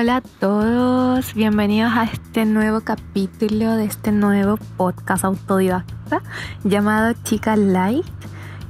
Hola 0.00 0.18
a 0.18 0.20
todos, 0.20 1.34
bienvenidos 1.34 1.90
a 1.92 2.04
este 2.04 2.44
nuevo 2.44 2.82
capítulo 2.82 3.74
de 3.74 3.86
este 3.86 4.12
nuevo 4.12 4.56
podcast 4.76 5.24
autodidacta 5.24 6.22
llamado 6.62 7.14
Chica 7.24 7.56
Light, 7.56 8.06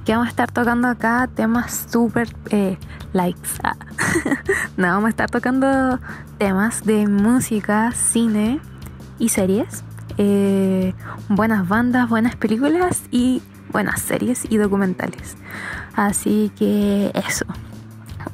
que 0.06 0.12
vamos 0.12 0.28
a 0.28 0.30
estar 0.30 0.50
tocando 0.50 0.88
acá 0.88 1.28
temas 1.34 1.86
súper 1.92 2.34
eh, 2.48 2.78
likes. 3.12 3.50
Ah. 3.62 3.76
no, 4.78 4.86
vamos 4.86 5.08
a 5.08 5.10
estar 5.10 5.30
tocando 5.30 6.00
temas 6.38 6.82
de 6.84 7.06
música, 7.06 7.92
cine 7.92 8.58
y 9.18 9.28
series, 9.28 9.84
eh, 10.16 10.94
buenas 11.28 11.68
bandas, 11.68 12.08
buenas 12.08 12.36
películas 12.36 13.02
y 13.10 13.42
buenas 13.70 14.00
series 14.00 14.46
y 14.48 14.56
documentales. 14.56 15.36
Así 15.94 16.50
que 16.56 17.12
eso. 17.12 17.44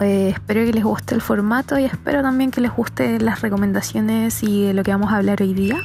Eh, 0.00 0.30
espero 0.32 0.64
que 0.64 0.72
les 0.72 0.84
guste 0.84 1.14
el 1.14 1.20
formato 1.20 1.78
y 1.78 1.84
espero 1.84 2.22
también 2.22 2.50
que 2.50 2.60
les 2.60 2.72
guste 2.72 3.20
las 3.20 3.42
recomendaciones 3.42 4.42
y 4.42 4.66
de 4.66 4.74
lo 4.74 4.82
que 4.82 4.90
vamos 4.90 5.12
a 5.12 5.16
hablar 5.16 5.42
hoy 5.42 5.54
día. 5.54 5.76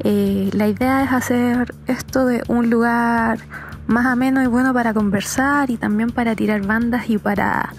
Eh, 0.00 0.50
la 0.52 0.68
idea 0.68 1.04
es 1.04 1.12
hacer 1.12 1.74
esto 1.86 2.26
de 2.26 2.42
un 2.48 2.70
lugar 2.70 3.38
más 3.86 4.06
ameno 4.06 4.42
y 4.42 4.46
bueno 4.46 4.72
para 4.72 4.94
conversar 4.94 5.70
y 5.70 5.76
también 5.76 6.10
para 6.10 6.34
tirar 6.34 6.62
bandas 6.66 7.10
y 7.10 7.18
para 7.18 7.72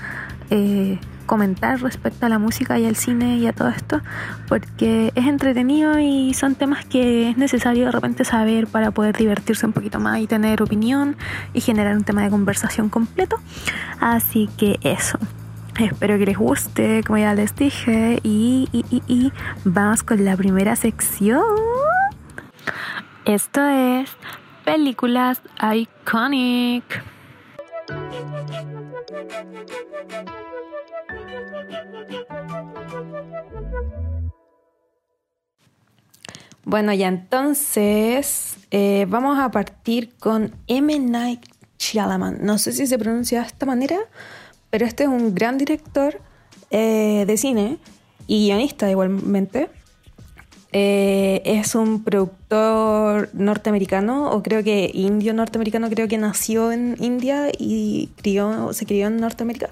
eh, 0.49 0.99
comentar 1.31 1.79
respecto 1.79 2.25
a 2.25 2.29
la 2.29 2.39
música 2.39 2.77
y 2.77 2.85
al 2.85 2.97
cine 2.97 3.37
y 3.37 3.47
a 3.47 3.53
todo 3.53 3.69
esto, 3.69 4.01
porque 4.49 5.13
es 5.15 5.25
entretenido 5.27 5.97
y 5.97 6.33
son 6.33 6.55
temas 6.55 6.83
que 6.83 7.29
es 7.29 7.37
necesario 7.37 7.85
de 7.85 7.91
repente 7.91 8.25
saber 8.25 8.67
para 8.67 8.91
poder 8.91 9.15
divertirse 9.15 9.65
un 9.65 9.71
poquito 9.71 9.97
más 9.97 10.19
y 10.19 10.27
tener 10.27 10.61
opinión 10.61 11.15
y 11.53 11.61
generar 11.61 11.95
un 11.95 12.03
tema 12.03 12.23
de 12.23 12.29
conversación 12.29 12.89
completo. 12.89 13.37
Así 14.01 14.49
que 14.57 14.77
eso. 14.81 15.19
Espero 15.79 16.17
que 16.17 16.25
les 16.25 16.37
guste, 16.37 17.01
como 17.07 17.17
ya 17.17 17.33
les 17.33 17.55
dije, 17.55 18.19
y, 18.23 18.67
y 18.73 19.31
vamos 19.63 20.03
con 20.03 20.25
la 20.25 20.35
primera 20.35 20.75
sección. 20.75 21.45
Esto 23.23 23.65
es 23.65 24.09
películas 24.65 25.41
iconic. 25.61 26.83
Bueno, 36.63 36.93
ya 36.93 37.09
entonces 37.09 38.55
eh, 38.71 39.05
vamos 39.09 39.37
a 39.39 39.51
partir 39.51 40.15
con 40.17 40.55
M. 40.67 40.99
Night 40.99 41.45
Shyamalan. 41.77 42.37
No 42.45 42.57
sé 42.57 42.71
si 42.71 42.87
se 42.87 42.97
pronuncia 42.97 43.41
de 43.41 43.47
esta 43.47 43.65
manera, 43.65 43.97
pero 44.69 44.85
este 44.85 45.03
es 45.03 45.09
un 45.09 45.35
gran 45.35 45.57
director 45.57 46.21
eh, 46.69 47.25
de 47.27 47.37
cine 47.37 47.77
y 48.25 48.47
guionista 48.47 48.89
igualmente. 48.89 49.69
Eh, 50.73 51.41
es 51.43 51.75
un 51.75 52.03
productor 52.03 53.29
norteamericano, 53.33 54.31
o 54.31 54.41
creo 54.41 54.63
que 54.63 54.89
indio 54.93 55.33
norteamericano, 55.33 55.89
creo 55.89 56.07
que 56.07 56.17
nació 56.17 56.71
en 56.71 56.95
India 56.99 57.49
y 57.57 58.09
crió, 58.17 58.71
se 58.73 58.85
crió 58.85 59.07
en 59.07 59.17
Norteamérica. 59.17 59.69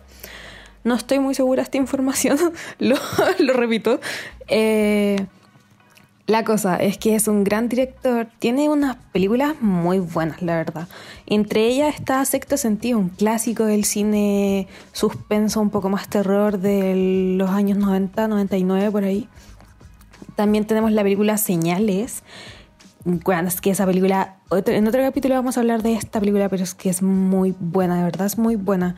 No 0.84 0.96
estoy 0.96 1.20
muy 1.20 1.36
segura 1.36 1.62
de 1.62 1.64
esta 1.64 1.78
información, 1.78 2.38
lo, 2.80 2.96
lo 3.40 3.54
repito. 3.54 4.00
Eh, 4.48 5.26
la 6.30 6.44
cosa 6.44 6.76
es 6.76 7.00
que 7.00 7.16
es 7.16 7.28
un 7.28 7.44
gran 7.44 7.70
director, 7.70 8.28
tiene 8.38 8.70
unas 8.70 8.98
películas 9.12 9.60
muy 9.62 9.98
buenas, 9.98 10.44
la 10.44 10.58
verdad. 10.58 10.88
Entre 11.26 11.66
ellas 11.66 11.96
está 11.96 12.24
Sexto 12.24 12.56
Sentido, 12.56 13.00
un 13.00 13.10
clásico 13.10 13.66
del 13.66 13.84
cine 13.84 14.68
suspenso, 14.92 15.60
un 15.60 15.72
poco 15.72 15.90
más 15.90 16.08
terror 16.08 16.60
de 16.60 17.36
los 17.36 17.50
años 17.50 17.80
90, 17.80 18.28
99 18.28 18.92
por 18.92 19.06
ahí. 19.06 19.28
También 20.40 20.64
tenemos 20.64 20.94
la 20.94 21.04
película 21.04 21.36
Señales. 21.36 22.24
Bueno, 23.04 23.50
es 23.50 23.60
que 23.60 23.72
esa 23.72 23.86
película, 23.86 24.38
en 24.52 24.88
otro 24.88 25.02
capítulo 25.02 25.36
vamos 25.36 25.58
a 25.58 25.60
hablar 25.60 25.84
de 25.84 25.96
esta 25.96 26.22
película, 26.22 26.48
pero 26.48 26.64
es 26.64 26.74
que 26.74 26.90
es 26.90 27.02
muy 27.02 27.54
buena, 27.60 27.98
de 27.98 28.04
verdad 28.04 28.26
es 28.26 28.38
muy 28.38 28.56
buena. 28.56 28.96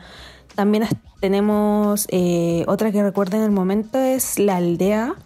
También 0.54 0.86
tenemos 1.20 2.06
eh, 2.12 2.62
otra 2.68 2.92
que 2.92 3.02
recuerdo 3.02 3.38
en 3.38 3.42
el 3.42 3.50
momento, 3.50 3.98
es 3.98 4.38
La 4.38 4.58
Aldea 4.58 5.16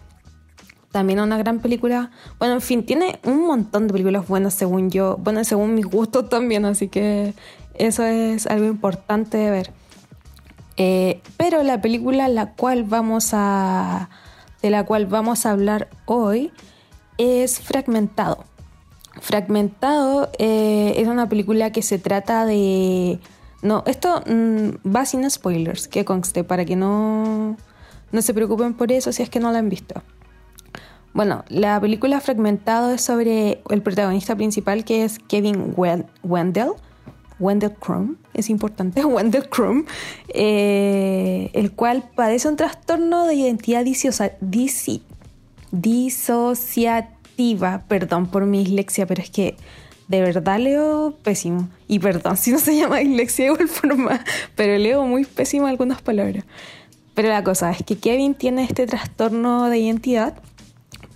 también 0.91 1.19
una 1.19 1.37
gran 1.37 1.59
película. 1.59 2.09
Bueno, 2.39 2.55
en 2.55 2.61
fin, 2.61 2.83
tiene 2.83 3.19
un 3.23 3.45
montón 3.45 3.85
de 3.85 3.93
películas 3.93 4.27
buenas 4.27 4.55
según 4.55 4.89
yo. 4.89 5.17
Bueno, 5.17 5.43
según 5.43 5.75
mis 5.75 5.85
gustos 5.85 6.29
también, 6.29 6.65
así 6.65 6.87
que 6.87 7.35
eso 7.75 8.01
es 8.01 8.47
algo 8.47 8.65
importante 8.65 9.37
de 9.37 9.51
ver. 9.51 9.71
Eh, 10.77 11.21
pero 11.37 11.61
la 11.61 11.79
película 11.79 12.27
la 12.27 12.53
cual 12.53 12.85
vamos 12.85 13.29
a, 13.33 14.09
de 14.61 14.69
la 14.69 14.85
cual 14.85 15.05
vamos 15.05 15.45
a 15.45 15.51
hablar 15.51 15.89
hoy 16.05 16.51
es 17.17 17.59
Fragmentado. 17.59 18.43
Fragmentado 19.21 20.29
eh, 20.37 20.93
es 20.97 21.07
una 21.07 21.27
película 21.27 21.71
que 21.71 21.81
se 21.81 21.99
trata 21.99 22.45
de... 22.45 23.19
No, 23.61 23.83
esto 23.87 24.21
mm, 24.27 24.95
va 24.95 25.05
sin 25.05 25.29
spoilers, 25.29 25.87
que 25.87 26.05
conste, 26.05 26.43
para 26.43 26.63
que 26.65 26.75
no, 26.75 27.57
no 28.11 28.21
se 28.21 28.33
preocupen 28.33 28.75
por 28.75 28.91
eso 28.91 29.11
si 29.11 29.23
es 29.23 29.29
que 29.29 29.39
no 29.39 29.51
la 29.51 29.59
han 29.59 29.69
visto. 29.69 30.01
Bueno, 31.13 31.43
la 31.49 31.81
película 31.81 32.21
Fragmentado 32.21 32.91
es 32.91 33.01
sobre 33.01 33.63
el 33.69 33.81
protagonista 33.81 34.35
principal 34.35 34.85
que 34.85 35.03
es 35.03 35.17
Kevin 35.17 35.73
Wendell. 35.75 36.73
Wendell 37.39 37.73
Crumb, 37.73 38.17
es 38.33 38.49
importante, 38.49 39.03
Wendell 39.05 39.49
Crumb, 39.49 39.85
eh, 40.29 41.49
el 41.53 41.71
cual 41.71 42.09
padece 42.15 42.47
un 42.47 42.55
trastorno 42.55 43.25
de 43.25 43.35
identidad 43.35 43.85
disociativa. 45.71 47.83
Perdón 47.87 48.27
por 48.27 48.45
mi 48.45 48.63
dislexia, 48.63 49.05
pero 49.05 49.21
es 49.21 49.29
que 49.29 49.55
de 50.07 50.21
verdad 50.21 50.59
leo 50.59 51.15
pésimo. 51.23 51.69
Y 51.87 51.99
perdón 51.99 52.37
si 52.37 52.51
no 52.51 52.59
se 52.59 52.75
llama 52.75 52.97
dislexia 52.97 53.45
de 53.45 53.51
igual 53.51 53.67
forma, 53.67 54.23
pero 54.55 54.77
leo 54.77 55.05
muy 55.05 55.25
pésimo 55.25 55.67
algunas 55.67 56.01
palabras. 56.01 56.45
Pero 57.13 57.29
la 57.29 57.43
cosa 57.43 57.71
es 57.71 57.83
que 57.83 57.97
Kevin 57.97 58.35
tiene 58.35 58.63
este 58.63 58.85
trastorno 58.85 59.69
de 59.69 59.79
identidad 59.79 60.35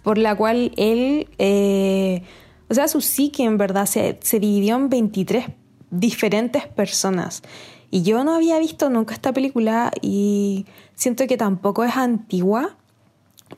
por 0.03 0.17
la 0.17 0.35
cual 0.35 0.71
él, 0.75 1.27
eh, 1.37 2.23
o 2.69 2.73
sea, 2.73 2.87
su 2.87 3.01
psique 3.01 3.43
en 3.43 3.57
verdad 3.57 3.85
se, 3.85 4.17
se 4.21 4.39
dividió 4.39 4.77
en 4.77 4.89
23 4.89 5.45
diferentes 5.91 6.67
personas. 6.67 7.43
Y 7.91 8.03
yo 8.03 8.23
no 8.23 8.33
había 8.33 8.57
visto 8.57 8.89
nunca 8.89 9.13
esta 9.13 9.33
película 9.33 9.91
y 10.01 10.65
siento 10.95 11.27
que 11.27 11.37
tampoco 11.37 11.83
es 11.83 11.95
antigua, 11.95 12.75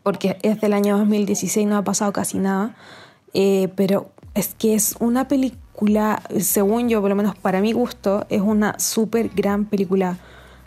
porque 0.01 0.37
es 0.41 0.59
del 0.59 0.73
año 0.73 0.97
2016, 0.97 1.67
no 1.67 1.77
ha 1.77 1.83
pasado 1.83 2.11
casi 2.11 2.39
nada, 2.39 2.75
eh, 3.33 3.69
pero 3.75 4.11
es 4.33 4.55
que 4.55 4.73
es 4.73 4.95
una 4.99 5.27
película, 5.27 6.23
según 6.39 6.89
yo, 6.89 6.99
por 6.99 7.11
lo 7.11 7.15
menos 7.15 7.35
para 7.35 7.61
mi 7.61 7.73
gusto, 7.73 8.25
es 8.29 8.41
una 8.41 8.77
súper 8.79 9.29
gran 9.29 9.65
película. 9.65 10.17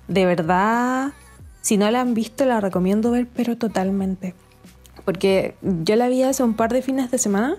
De 0.06 0.24
verdad, 0.24 1.12
si 1.60 1.76
no 1.76 1.90
la 1.90 2.00
han 2.00 2.14
visto, 2.14 2.44
la 2.44 2.60
recomiendo 2.60 3.10
ver, 3.10 3.26
pero 3.34 3.58
totalmente 3.58 4.34
porque 5.06 5.54
yo 5.62 5.94
la 5.94 6.08
vi 6.08 6.24
hace 6.24 6.42
un 6.42 6.54
par 6.54 6.72
de 6.72 6.82
fines 6.82 7.12
de 7.12 7.18
semana 7.18 7.56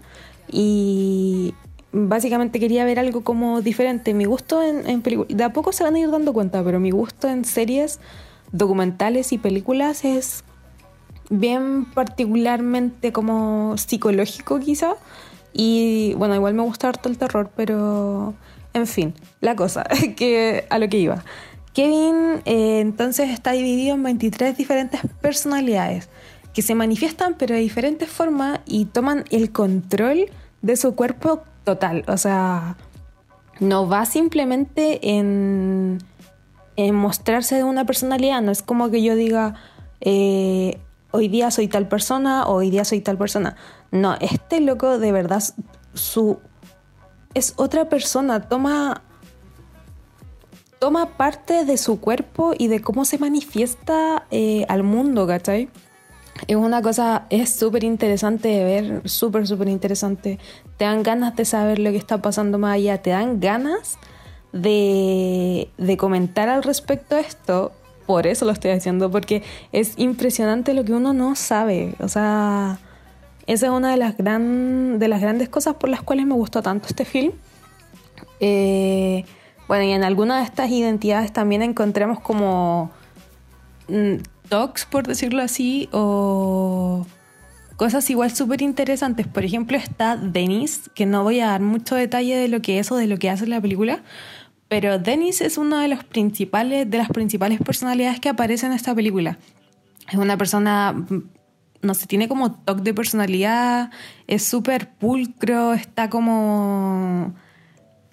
y 0.52 1.56
básicamente 1.92 2.60
quería 2.60 2.86
ver 2.86 3.00
algo 3.00 3.24
como 3.24 3.62
diferente. 3.62 4.14
Mi 4.14 4.26
gusto 4.26 4.62
en, 4.62 5.02
películas, 5.02 5.36
de 5.36 5.44
a 5.44 5.54
poco 5.54 5.72
se 5.72 5.84
van 5.84 5.96
a 5.96 6.00
ir 6.00 6.12
dando 6.12 6.34
cuenta, 6.34 6.64
pero 6.64 6.80
mi 6.80 6.92
gusto 6.92 7.30
en 7.30 7.46
series, 7.46 8.00
documentales 8.52 9.32
y 9.34 9.38
películas 9.38 10.06
es 10.06 10.44
bien 11.30 11.86
particularmente 11.86 13.12
como 13.12 13.78
psicológico 13.78 14.60
quizá. 14.60 14.96
Y 15.54 16.14
bueno, 16.18 16.36
igual 16.36 16.54
me 16.54 16.64
gusta 16.64 16.90
harto 16.90 17.10
el 17.10 17.18
terror, 17.18 17.50
pero 17.56 18.36
en 18.74 18.88
fin, 18.88 19.14
la 19.42 19.56
cosa, 19.56 19.84
que 20.16 20.66
a 20.70 20.80
lo 20.80 20.88
que 20.90 21.00
iba. 21.00 21.24
Kevin 21.74 22.42
eh, 22.46 22.80
entonces 22.80 23.30
está 23.30 23.52
dividido 23.52 23.96
en 23.96 24.04
23 24.04 24.58
diferentes 24.58 25.02
personalidades 25.22 26.10
que 26.54 26.64
se 26.64 26.74
manifiestan 26.74 27.36
pero 27.38 27.54
de 27.54 27.62
diferentes 27.62 28.10
formas 28.10 28.62
y 28.66 28.86
toman 28.86 29.26
el 29.30 29.52
control 29.52 30.26
de 30.64 30.76
su 30.76 30.96
cuerpo 30.96 31.44
total. 31.68 32.06
O 32.08 32.16
sea, 32.16 32.78
no 33.60 33.90
va 33.90 34.06
simplemente 34.06 35.18
en, 35.18 35.98
en 36.78 36.96
mostrarse 36.96 37.56
de 37.56 37.66
una 37.66 37.84
personalidad, 37.84 38.42
no 38.42 38.54
es 38.54 38.62
como 38.62 38.90
que 38.90 39.04
yo 39.04 39.16
diga, 39.16 39.56
eh, 40.00 40.80
hoy 41.12 41.28
día 41.28 41.52
soy 41.52 41.68
tal 41.68 41.90
persona 41.90 42.48
hoy 42.48 42.70
día 42.70 42.86
soy 42.86 43.02
tal 43.02 43.18
persona. 43.18 43.58
No, 43.92 44.16
este 44.22 44.62
loco 44.62 44.98
de 44.98 45.12
verdad 45.12 45.44
su 45.94 46.40
es 47.34 47.54
otra 47.58 47.90
persona, 47.90 48.48
toma 48.48 49.02
toma 50.80 51.18
parte 51.18 51.66
de 51.66 51.78
su 51.78 52.00
cuerpo 52.00 52.54
y 52.58 52.70
de 52.70 52.80
cómo 52.80 53.04
se 53.04 53.18
manifiesta 53.18 54.26
eh, 54.32 54.66
al 54.70 54.84
mundo, 54.84 55.28
¿cachai? 55.28 55.68
Es 56.48 56.56
una 56.56 56.82
cosa, 56.82 57.26
es 57.30 57.50
súper 57.50 57.84
interesante 57.84 58.50
de 58.50 58.64
ver, 58.64 59.10
súper, 59.10 59.48
súper 59.48 59.70
interesante. 59.70 60.40
Te 60.78 60.86
dan 60.86 61.04
ganas 61.04 61.36
de 61.36 61.46
saber 61.46 61.80
lo 61.80 61.92
que 61.92 61.98
está 61.98 62.22
pasando 62.22 62.58
más 62.58 62.76
allá, 62.76 63.02
te 63.02 63.12
dan 63.12 63.40
ganas 63.40 63.98
de, 64.54 65.70
de 65.78 65.98
comentar 65.98 66.50
al 66.50 66.64
respecto 66.64 67.16
de 67.16 67.22
esto, 67.22 67.72
por 68.06 68.28
eso 68.28 68.46
lo 68.46 68.52
estoy 68.52 68.72
haciendo, 68.72 69.10
porque 69.12 69.44
es 69.72 69.94
impresionante 69.98 70.74
lo 70.74 70.86
que 70.86 70.94
uno 70.94 71.14
no 71.14 71.36
sabe. 71.36 71.96
O 72.00 72.08
sea, 72.08 72.80
esa 73.48 73.66
es 73.66 73.72
una 73.72 73.92
de 73.92 73.98
las, 73.98 74.18
gran, 74.18 75.00
de 75.00 75.08
las 75.08 75.22
grandes 75.22 75.50
cosas 75.50 75.76
por 75.76 75.90
las 75.90 76.02
cuales 76.02 76.26
me 76.26 76.34
gustó 76.34 76.62
tanto 76.62 76.88
este 76.88 77.06
film. 77.06 77.34
Eh, 78.40 79.26
bueno, 79.68 79.84
y 79.84 79.92
en 79.92 80.04
alguna 80.04 80.38
de 80.38 80.44
estas 80.44 80.70
identidades 80.70 81.34
también 81.34 81.62
encontremos 81.62 82.20
como 82.20 82.92
talks, 84.48 84.86
por 84.86 85.08
decirlo 85.08 85.42
así, 85.42 85.90
o 85.92 87.06
cosas 87.78 88.10
igual 88.10 88.36
súper 88.36 88.62
interesantes. 88.62 89.28
Por 89.28 89.46
ejemplo, 89.46 89.78
está 89.78 90.18
Dennis, 90.18 90.90
que 90.96 91.06
no 91.06 91.24
voy 91.24 91.40
a 91.40 91.48
dar 91.48 91.62
mucho 91.62 91.96
detalle 91.96 92.36
de 92.36 92.48
lo 92.48 92.62
que 92.62 92.80
es 92.80 92.92
o 92.92 92.96
de 92.96 93.08
lo 93.08 93.18
que 93.18 93.30
hace 93.30 93.48
la 93.48 93.62
película, 93.62 94.04
pero 94.68 95.00
Dennis 95.00 95.42
es 95.42 95.58
una 95.58 95.82
de, 95.82 95.88
los 95.88 96.04
principales, 96.04 96.90
de 96.90 96.98
las 96.98 97.10
principales 97.10 97.60
personalidades 97.62 98.20
que 98.20 98.30
aparece 98.30 98.66
en 98.66 98.74
esta 98.74 98.94
película. 98.94 99.38
Es 100.10 100.16
una 100.16 100.38
persona, 100.38 101.06
no 101.82 101.94
sé, 101.94 102.08
tiene 102.08 102.28
como 102.28 102.52
toque 102.52 102.82
de 102.82 102.94
personalidad, 102.94 103.92
es 104.28 104.44
súper 104.44 104.90
pulcro, 104.90 105.74
está 105.74 106.10
como... 106.10 107.34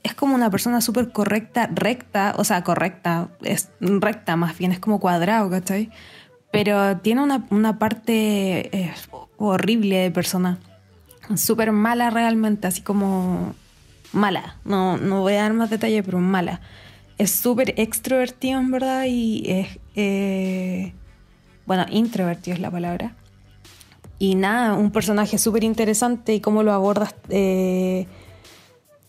Es 0.02 0.12
como 0.14 0.34
una 0.34 0.50
persona 0.50 0.82
súper 0.82 1.12
correcta, 1.12 1.70
recta, 1.72 2.34
o 2.36 2.44
sea, 2.44 2.62
correcta, 2.62 3.30
es 3.40 3.70
recta 3.80 4.36
más 4.36 4.58
bien, 4.58 4.70
es 4.70 4.78
como 4.78 5.00
cuadrado, 5.00 5.48
¿cachai? 5.48 5.90
Pero 6.54 6.98
tiene 6.98 7.20
una, 7.20 7.44
una 7.50 7.80
parte 7.80 8.76
eh, 8.76 8.94
horrible 9.38 9.96
de 9.96 10.10
persona, 10.12 10.58
súper 11.34 11.72
mala 11.72 12.10
realmente, 12.10 12.68
así 12.68 12.80
como 12.80 13.54
mala. 14.12 14.56
No, 14.64 14.96
no 14.96 15.22
voy 15.22 15.32
a 15.32 15.42
dar 15.42 15.52
más 15.52 15.68
detalle, 15.68 16.04
pero 16.04 16.20
mala. 16.20 16.60
Es 17.18 17.32
súper 17.32 17.74
extrovertido, 17.76 18.60
en 18.60 18.70
verdad, 18.70 19.04
y 19.08 19.42
es. 19.50 19.80
Eh, 19.96 20.92
bueno, 21.66 21.86
introvertido 21.90 22.54
es 22.54 22.60
la 22.60 22.70
palabra. 22.70 23.16
Y 24.20 24.36
nada, 24.36 24.74
un 24.74 24.92
personaje 24.92 25.38
súper 25.38 25.64
interesante 25.64 26.34
y 26.34 26.40
cómo 26.40 26.62
lo 26.62 26.72
abordas. 26.72 27.16
Eh, 27.30 28.06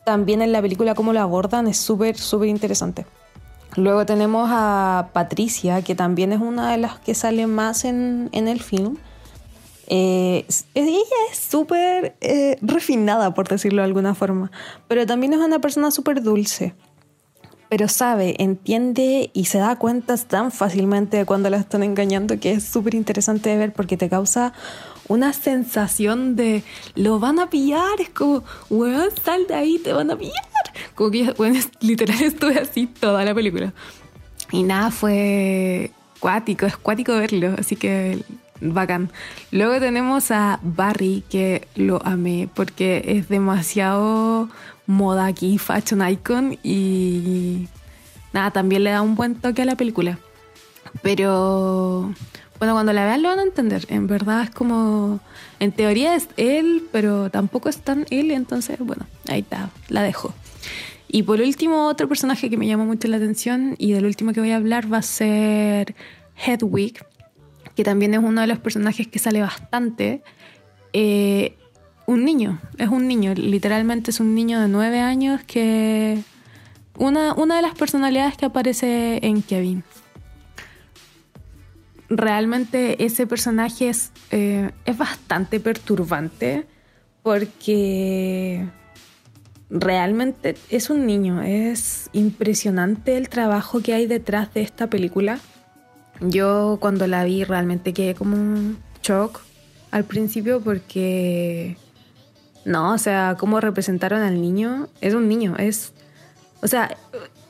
también 0.04 0.42
en 0.42 0.52
la 0.52 0.64
película, 0.64 0.96
cómo 0.96 1.14
lo 1.14 1.22
abordan, 1.22 1.68
es 1.68 1.78
súper, 1.78 2.18
súper 2.18 2.50
interesante. 2.50 3.06
Luego 3.78 4.06
tenemos 4.06 4.50
a 4.52 5.10
Patricia, 5.14 5.82
que 5.82 5.96
también 5.96 6.32
es 6.32 6.40
una 6.40 6.72
de 6.72 6.78
las 6.78 7.00
que 7.00 7.14
sale 7.14 7.46
más 7.48 7.84
en, 7.84 8.30
en 8.32 8.48
el 8.48 8.62
film. 8.62 8.98
Eh, 9.88 10.46
ella 10.74 10.98
es 11.32 11.38
súper 11.38 12.16
eh, 12.22 12.58
refinada, 12.62 13.34
por 13.34 13.48
decirlo 13.48 13.82
de 13.82 13.88
alguna 13.88 14.16
forma, 14.16 14.52
pero 14.88 15.06
también 15.06 15.34
es 15.34 15.40
una 15.40 15.60
persona 15.60 15.92
súper 15.92 16.24
dulce. 16.24 16.74
Pero 17.68 17.88
sabe, 17.88 18.36
entiende 18.40 19.32
y 19.34 19.46
se 19.46 19.58
da 19.58 19.76
cuenta 19.76 20.16
tan 20.18 20.52
fácilmente 20.52 21.18
de 21.18 21.26
cuando 21.26 21.50
la 21.50 21.58
están 21.58 21.84
engañando 21.84 22.40
que 22.40 22.54
es 22.54 22.64
súper 22.64 22.94
interesante 22.94 23.50
de 23.50 23.58
ver 23.58 23.74
porque 23.74 23.98
te 23.98 24.08
causa 24.08 24.54
una 25.08 25.34
sensación 25.34 26.36
de 26.36 26.64
lo 26.94 27.20
van 27.20 27.40
a 27.40 27.50
pillar. 27.50 28.00
Es 28.00 28.10
como, 28.10 28.44
weón, 28.70 29.10
sal 29.24 29.48
de 29.48 29.56
ahí, 29.56 29.80
te 29.80 29.94
van 29.94 30.12
a 30.12 30.18
pillar. 30.18 30.55
Como 30.96 31.12
que, 31.12 31.32
bueno, 31.38 31.60
literal 31.82 32.22
estuve 32.22 32.60
así 32.60 32.88
toda 32.88 33.24
la 33.24 33.34
película. 33.34 33.74
Y 34.52 34.64
nada, 34.64 34.92
fue 34.92 35.92
cuático, 36.20 36.66
es 36.66 36.78
cuático 36.78 37.14
verlo. 37.14 37.56
Así 37.58 37.76
que 37.76 38.24
bacán. 38.62 39.12
Luego 39.52 39.80
tenemos 39.80 40.32
a 40.32 40.60
Barry, 40.62 41.24
que 41.30 41.68
lo 41.76 42.06
amé 42.06 42.50
porque 42.54 43.04
es 43.06 43.30
demasiado 43.30 44.50
moda 44.88 45.26
aquí, 45.26 45.58
fashion 45.58 46.08
icon 46.08 46.58
y 46.64 47.68
nada, 48.34 48.52
también 48.52 48.84
le 48.84 48.92
da 48.92 49.02
un 49.02 49.16
buen 49.16 49.36
toque 49.36 49.64
a 49.64 49.66
la 49.66 49.76
película. 49.76 50.20
Pero 51.02 52.14
bueno, 52.60 52.74
cuando 52.74 52.94
la 52.94 53.06
vean 53.06 53.22
lo 53.22 53.30
van 53.30 53.40
a 53.40 53.44
entender. 53.44 53.86
En 53.90 54.08
verdad 54.08 54.44
es 54.44 54.50
como, 54.50 55.20
en 55.60 55.72
teoría 55.72 56.16
es 56.16 56.30
él, 56.38 56.88
pero 56.92 57.30
tampoco 57.30 57.70
es 57.70 57.78
tan 57.78 58.06
él, 58.10 58.32
entonces 58.32 58.80
bueno, 58.80 59.06
ahí 59.28 59.42
está, 59.42 59.70
la 59.90 60.04
dejo. 60.04 60.34
Y 61.08 61.24
por 61.24 61.40
último, 61.40 61.88
otro 61.88 62.08
personaje 62.08 62.50
que 62.50 62.58
me 62.58 62.68
llamó 62.68 62.86
mucho 62.86 63.08
la 63.08 63.18
atención 63.18 63.76
y 63.78 63.94
del 63.94 64.06
último 64.06 64.34
que 64.34 64.40
voy 64.40 64.52
a 64.52 64.58
hablar 64.58 64.92
va 64.92 64.98
a 64.98 65.02
ser 65.02 65.96
Hedwig, 66.46 67.04
que 67.76 67.84
también 67.84 68.14
es 68.14 68.20
uno 68.20 68.42
de 68.42 68.48
los 68.48 68.60
personajes 68.60 69.08
que 69.08 69.20
sale 69.20 69.42
bastante, 69.42 70.24
eh, 70.94 71.56
un 72.08 72.24
niño, 72.24 72.60
es 72.78 72.90
un 72.90 73.08
niño, 73.08 73.34
literalmente 73.34 74.12
es 74.12 74.20
un 74.20 74.36
niño 74.36 74.60
de 74.62 74.68
nueve 74.68 75.00
años 75.00 75.42
que... 75.46 76.22
Una, 76.98 77.34
una 77.34 77.58
de 77.58 77.62
las 77.62 77.76
personalidades 77.76 78.38
que 78.38 78.46
aparece 78.46 79.20
en 79.22 79.42
Kevin. 79.42 79.84
Realmente 82.10 83.04
ese 83.04 83.26
personaje 83.26 83.90
es, 83.90 84.12
eh, 84.32 84.72
es 84.86 84.98
bastante 84.98 85.60
perturbante 85.60 86.66
porque 87.24 88.68
realmente 89.70 90.56
es 90.70 90.90
un 90.90 91.08
niño, 91.08 91.42
es 91.42 92.10
impresionante 92.14 93.18
el 93.18 93.30
trabajo 93.30 93.82
que 93.82 93.94
hay 93.94 94.06
detrás 94.06 94.54
de 94.54 94.62
esta 94.62 94.88
película. 94.88 95.40
Yo 96.22 96.78
cuando 96.80 97.08
la 97.08 97.24
vi 97.24 97.44
realmente 97.44 97.94
quedé 97.94 98.14
como 98.14 98.36
un 98.36 98.78
shock 99.02 99.42
al 99.92 100.04
principio 100.04 100.62
porque 100.62 101.78
no, 102.64 102.94
o 102.94 102.98
sea, 102.98 103.36
cómo 103.40 103.60
representaron 103.60 104.22
al 104.22 104.40
niño, 104.42 104.88
es 105.02 105.14
un 105.14 105.28
niño, 105.28 105.56
es 105.58 105.94
o 106.62 106.68
sea, 106.68 106.96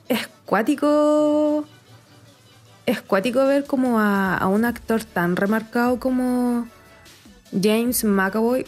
es 0.09 0.27
cuático 0.45 1.65
es 2.85 3.01
cuático 3.01 3.45
ver 3.45 3.65
como 3.65 3.99
a, 3.99 4.47
un 4.47 4.65
actor 4.65 5.03
tan 5.03 5.35
remarcado 5.35 5.99
como 5.99 6.67
James 7.51 8.03
McAvoy, 8.03 8.65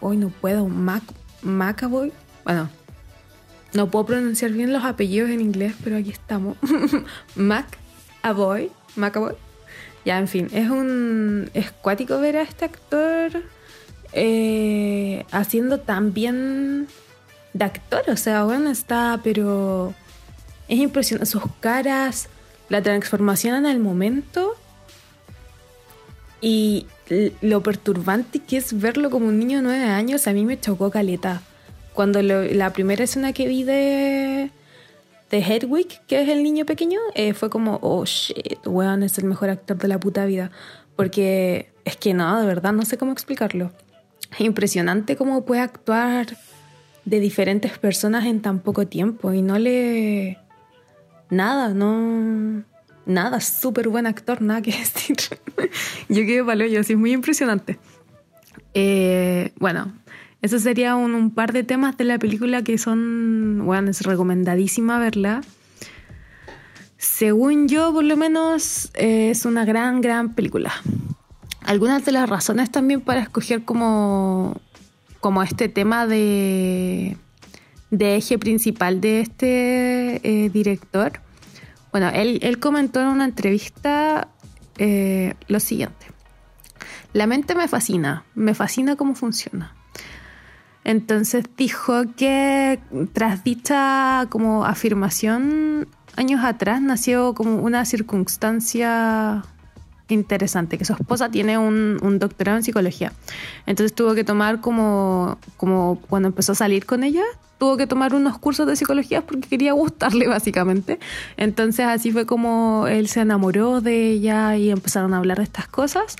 hoy 0.00 0.16
no 0.16 0.28
puedo, 0.30 0.68
McAvoy, 1.42 2.12
bueno, 2.44 2.68
no 3.74 3.90
puedo 3.90 4.06
pronunciar 4.06 4.52
bien 4.52 4.72
los 4.72 4.84
apellidos 4.84 5.30
en 5.30 5.40
inglés, 5.40 5.74
pero 5.84 5.96
aquí 5.96 6.10
estamos. 6.10 6.56
McAvoy 7.36 8.70
Macaboy. 8.98 9.34
Ya, 10.04 10.18
en 10.18 10.28
fin, 10.28 10.48
es 10.52 10.68
un. 10.68 11.50
Es 11.54 11.70
cuático 11.70 12.20
ver 12.20 12.36
a 12.36 12.42
este 12.42 12.64
actor 12.64 13.42
eh, 14.12 15.24
haciendo 15.30 15.80
tan 15.80 16.12
bien 16.12 16.88
de 17.52 17.64
actor. 17.64 18.02
O 18.08 18.16
sea, 18.16 18.44
bueno, 18.44 18.70
está, 18.70 19.20
pero. 19.22 19.94
Es 20.68 20.78
impresionante. 20.78 21.30
Sus 21.30 21.42
caras, 21.60 22.28
la 22.68 22.82
transformación 22.82 23.54
en 23.54 23.66
el 23.66 23.78
momento. 23.78 24.54
Y 26.40 26.86
lo 27.40 27.62
perturbante 27.62 28.38
que 28.38 28.58
es 28.58 28.78
verlo 28.78 29.10
como 29.10 29.26
un 29.26 29.38
niño 29.38 29.58
de 29.58 29.62
nueve 29.62 29.84
años, 29.84 30.26
a 30.26 30.32
mí 30.32 30.44
me 30.44 30.60
chocó 30.60 30.90
caleta. 30.90 31.42
Cuando 31.94 32.22
la 32.22 32.72
primera 32.72 33.02
escena 33.04 33.32
que 33.32 33.48
vi 33.48 33.64
de, 33.64 34.50
de 35.30 35.38
Hedwig, 35.38 36.00
que 36.06 36.22
es 36.22 36.28
el 36.28 36.44
niño 36.44 36.64
pequeño, 36.64 37.00
eh, 37.14 37.34
fue 37.34 37.50
como, 37.50 37.80
oh 37.82 38.04
shit, 38.04 38.64
weón, 38.64 39.02
es 39.02 39.18
el 39.18 39.24
mejor 39.24 39.50
actor 39.50 39.76
de 39.78 39.88
la 39.88 39.98
puta 39.98 40.24
vida. 40.26 40.52
Porque 40.94 41.72
es 41.84 41.96
que 41.96 42.14
no, 42.14 42.40
de 42.40 42.46
verdad, 42.46 42.72
no 42.72 42.84
sé 42.84 42.98
cómo 42.98 43.12
explicarlo. 43.12 43.72
Es 44.32 44.40
impresionante 44.40 45.16
cómo 45.16 45.44
puede 45.44 45.62
actuar 45.62 46.36
de 47.04 47.20
diferentes 47.20 47.78
personas 47.78 48.26
en 48.26 48.42
tan 48.42 48.60
poco 48.60 48.86
tiempo 48.86 49.32
y 49.32 49.42
no 49.42 49.58
le. 49.58 50.38
Nada, 51.30 51.74
no. 51.74 52.64
Nada, 53.06 53.40
súper 53.40 53.88
buen 53.88 54.06
actor, 54.06 54.42
nada 54.42 54.60
que 54.60 54.70
decir. 54.78 55.16
yo 56.08 56.22
quedé 56.26 56.44
palo, 56.44 56.66
yo, 56.66 56.82
sí, 56.84 56.92
es 56.92 56.98
muy 56.98 57.12
impresionante. 57.12 57.78
Eh, 58.74 59.52
bueno, 59.58 59.92
eso 60.42 60.58
sería 60.58 60.94
un, 60.94 61.30
par 61.30 61.52
de 61.52 61.64
temas 61.64 61.96
de 61.96 62.04
la 62.04 62.18
película 62.18 62.62
que 62.62 62.78
son, 62.78 63.62
bueno, 63.64 63.90
es 63.90 64.02
recomendadísima 64.02 64.98
verla. 64.98 65.40
Según 66.96 67.68
yo, 67.68 67.92
por 67.92 68.04
lo 68.04 68.16
menos, 68.16 68.90
es 68.94 69.44
una 69.44 69.64
gran, 69.64 70.00
gran 70.00 70.34
película. 70.34 70.72
Algunas 71.62 72.04
de 72.04 72.12
las 72.12 72.28
razones 72.28 72.70
también 72.70 73.00
para 73.00 73.20
escoger 73.20 73.64
como, 73.64 74.60
como 75.20 75.42
este 75.42 75.68
tema 75.68 76.06
de, 76.06 77.16
de 77.90 78.16
eje 78.16 78.38
principal 78.38 79.00
de 79.00 79.20
este 79.20 80.44
eh, 80.44 80.50
director. 80.50 81.20
Bueno, 81.90 82.08
él, 82.10 82.58
comentó 82.58 83.00
en 83.00 83.08
una 83.08 83.24
entrevista 83.24 84.28
eh, 84.76 85.34
lo 85.48 85.60
siguiente. 85.60 86.06
La 87.12 87.26
mente 87.26 87.54
me 87.54 87.66
fascina, 87.68 88.24
me 88.34 88.54
fascina 88.54 88.96
cómo 88.96 89.14
funciona. 89.14 89.74
Entonces 90.84 91.44
dijo 91.56 92.04
que 92.16 92.78
tras 93.12 93.44
dicha 93.44 94.26
como 94.30 94.64
afirmación 94.64 95.88
años 96.16 96.42
atrás 96.44 96.80
nació 96.80 97.34
como 97.34 97.56
una 97.62 97.84
circunstancia 97.84 99.44
interesante, 100.08 100.78
que 100.78 100.84
su 100.84 100.94
esposa 100.94 101.30
tiene 101.30 101.58
un, 101.58 102.18
doctorado 102.18 102.58
en 102.58 102.64
psicología. 102.64 103.12
Entonces 103.66 103.94
tuvo 103.94 104.14
que 104.14 104.24
tomar 104.24 104.60
como, 104.60 105.38
como 105.56 106.00
cuando 106.08 106.28
empezó 106.28 106.52
a 106.52 106.54
salir 106.54 106.86
con 106.86 107.04
ella, 107.04 107.24
tuvo 107.58 107.76
que 107.76 107.86
tomar 107.86 108.14
unos 108.14 108.38
cursos 108.38 108.66
de 108.66 108.76
psicología 108.76 109.22
porque 109.22 109.48
quería 109.48 109.72
gustarle 109.72 110.28
básicamente. 110.28 110.98
Entonces 111.36 111.86
así 111.86 112.12
fue 112.12 112.24
como 112.24 112.86
él 112.88 113.08
se 113.08 113.20
enamoró 113.20 113.80
de 113.80 114.10
ella 114.10 114.56
y 114.56 114.70
empezaron 114.70 115.12
a 115.14 115.18
hablar 115.18 115.38
de 115.38 115.44
estas 115.44 115.68
cosas 115.68 116.16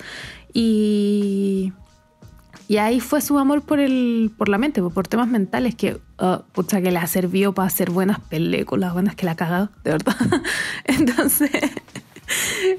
y, 0.53 1.73
y 2.67 2.79
ahí 2.79 3.01
fue 3.01 3.21
su 3.21 3.39
amor 3.39 3.63
por 3.63 3.79
el 3.79 4.33
por 4.37 4.49
la 4.49 4.59
mente, 4.59 4.83
por 4.83 5.07
temas 5.07 5.29
mentales 5.29 5.75
que 5.75 6.01
uh, 6.21 6.43
pucha 6.53 6.81
que 6.81 6.91
le 6.91 6.99
ha 6.99 7.07
servido 7.07 7.55
para 7.55 7.69
hacer 7.69 7.91
buenas 7.91 8.21
películas, 8.21 8.93
buenas 8.93 9.15
que 9.15 9.27
la 9.27 9.37
cagado, 9.37 9.71
de 9.85 9.93
verdad. 9.93 10.17
entonces 10.85 11.51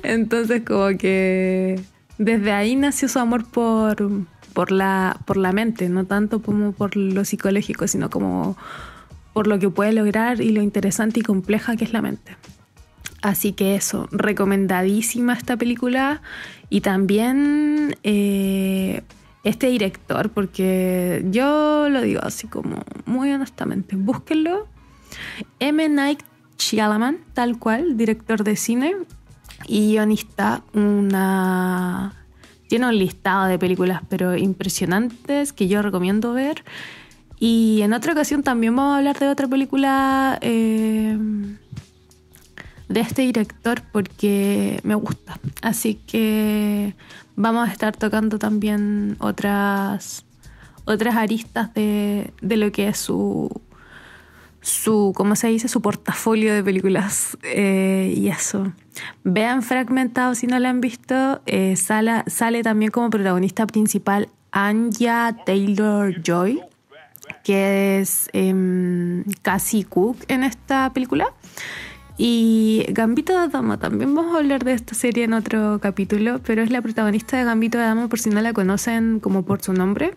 entonces 0.04 0.64
como 0.66 0.98
que 0.98 1.82
desde 2.18 2.52
ahí 2.52 2.76
nació 2.76 3.08
su 3.08 3.20
amor 3.20 3.46
por 3.50 4.26
por 4.60 4.74
la, 4.74 5.22
por 5.24 5.38
la 5.38 5.54
mente, 5.54 5.88
no 5.88 6.04
tanto 6.04 6.42
como 6.42 6.74
por 6.74 6.98
lo 6.98 7.24
psicológico, 7.24 7.88
sino 7.88 8.10
como 8.10 8.58
por 9.32 9.48
lo 9.48 9.58
que 9.58 9.70
puede 9.70 9.94
lograr 9.94 10.42
y 10.42 10.50
lo 10.50 10.62
interesante 10.62 11.22
y 11.22 11.24
compleja 11.24 11.78
que 11.78 11.86
es 11.86 11.94
la 11.94 12.02
mente. 12.02 12.36
Así 13.22 13.54
que 13.54 13.76
eso, 13.76 14.10
recomendadísima 14.12 15.32
esta 15.32 15.56
película 15.56 16.22
y 16.70 16.82
también 16.82 17.96
eh, 18.04 19.02
este 19.46 19.68
director, 19.68 20.30
porque 20.30 21.26
yo 21.32 21.88
lo 21.88 22.02
digo 22.02 22.20
así 22.22 22.48
como 22.48 22.84
muy 23.06 23.32
honestamente, 23.32 23.96
búsquenlo. 23.96 24.68
M. 25.62 25.88
Night 25.88 26.20
Shyamalan, 26.58 27.20
tal 27.34 27.60
cual, 27.60 27.96
director 27.96 28.44
de 28.44 28.58
cine 28.58 28.94
y 29.68 29.94
guionista, 29.94 30.64
una 30.74 32.19
tiene 32.70 32.88
un 32.88 32.98
listado 32.98 33.48
de 33.48 33.58
películas, 33.58 34.04
pero 34.10 34.38
impresionantes 34.38 35.52
que 35.54 35.68
yo 35.68 35.82
recomiendo 35.82 36.34
ver. 36.34 36.64
Y 37.40 37.82
en 37.82 37.94
otra 37.94 38.14
ocasión 38.14 38.44
también 38.44 38.76
vamos 38.76 38.94
a 38.94 38.98
hablar 39.00 39.18
de 39.18 39.28
otra 39.28 39.48
película 39.48 40.38
eh, 40.42 41.18
de 42.88 43.00
este 43.00 43.24
director 43.24 43.82
porque 43.92 44.80
me 44.84 44.94
gusta. 44.94 45.40
Así 45.64 45.96
que 45.96 46.94
vamos 47.36 47.68
a 47.68 47.72
estar 47.72 47.98
tocando 47.98 48.38
también 48.38 49.18
otras, 49.20 50.24
otras 50.86 51.16
aristas 51.16 51.74
de, 51.74 52.32
de 52.40 52.58
lo 52.58 52.72
que 52.72 52.90
es 52.90 52.98
su, 52.98 53.50
su, 54.62 55.14
¿cómo 55.16 55.36
se 55.36 55.48
dice? 55.48 55.68
Su 55.68 55.82
portafolio 55.82 56.54
de 56.54 56.64
películas 56.64 57.36
eh, 57.42 58.14
y 58.16 58.28
eso. 58.28 58.74
Vean 59.24 59.64
Fragmentado 59.64 60.36
si 60.36 60.48
no 60.48 60.60
la 60.60 60.70
han 60.70 60.82
visto. 60.82 61.42
Eh, 61.46 61.76
sale, 61.76 62.64
también 62.64 62.92
como 62.92 63.10
protagonista 63.10 63.68
principal 63.68 64.30
Anya 64.52 65.36
Taylor 65.46 66.22
Joy, 66.22 66.62
que 67.44 68.00
es 68.00 68.30
eh, 68.34 69.24
Cassie 69.42 69.86
Cook 69.86 70.18
en 70.28 70.44
esta 70.44 70.92
película. 70.94 71.34
Y 72.22 72.86
Gambito 72.90 73.40
de 73.40 73.48
Dama, 73.48 73.78
también 73.78 74.14
vamos 74.14 74.36
a 74.36 74.40
hablar 74.40 74.66
de 74.66 74.74
esta 74.74 74.94
serie 74.94 75.24
en 75.24 75.32
otro 75.32 75.80
capítulo, 75.82 76.42
pero 76.46 76.62
es 76.62 76.70
la 76.70 76.82
protagonista 76.82 77.38
de 77.38 77.46
Gambito 77.46 77.78
de 77.78 77.86
Dama, 77.86 78.10
por 78.10 78.20
si 78.20 78.30
no 78.30 78.42
la 78.42 78.52
conocen 78.52 79.22
como 79.22 79.44
por 79.44 79.62
su 79.62 79.72
nombre. 79.72 80.16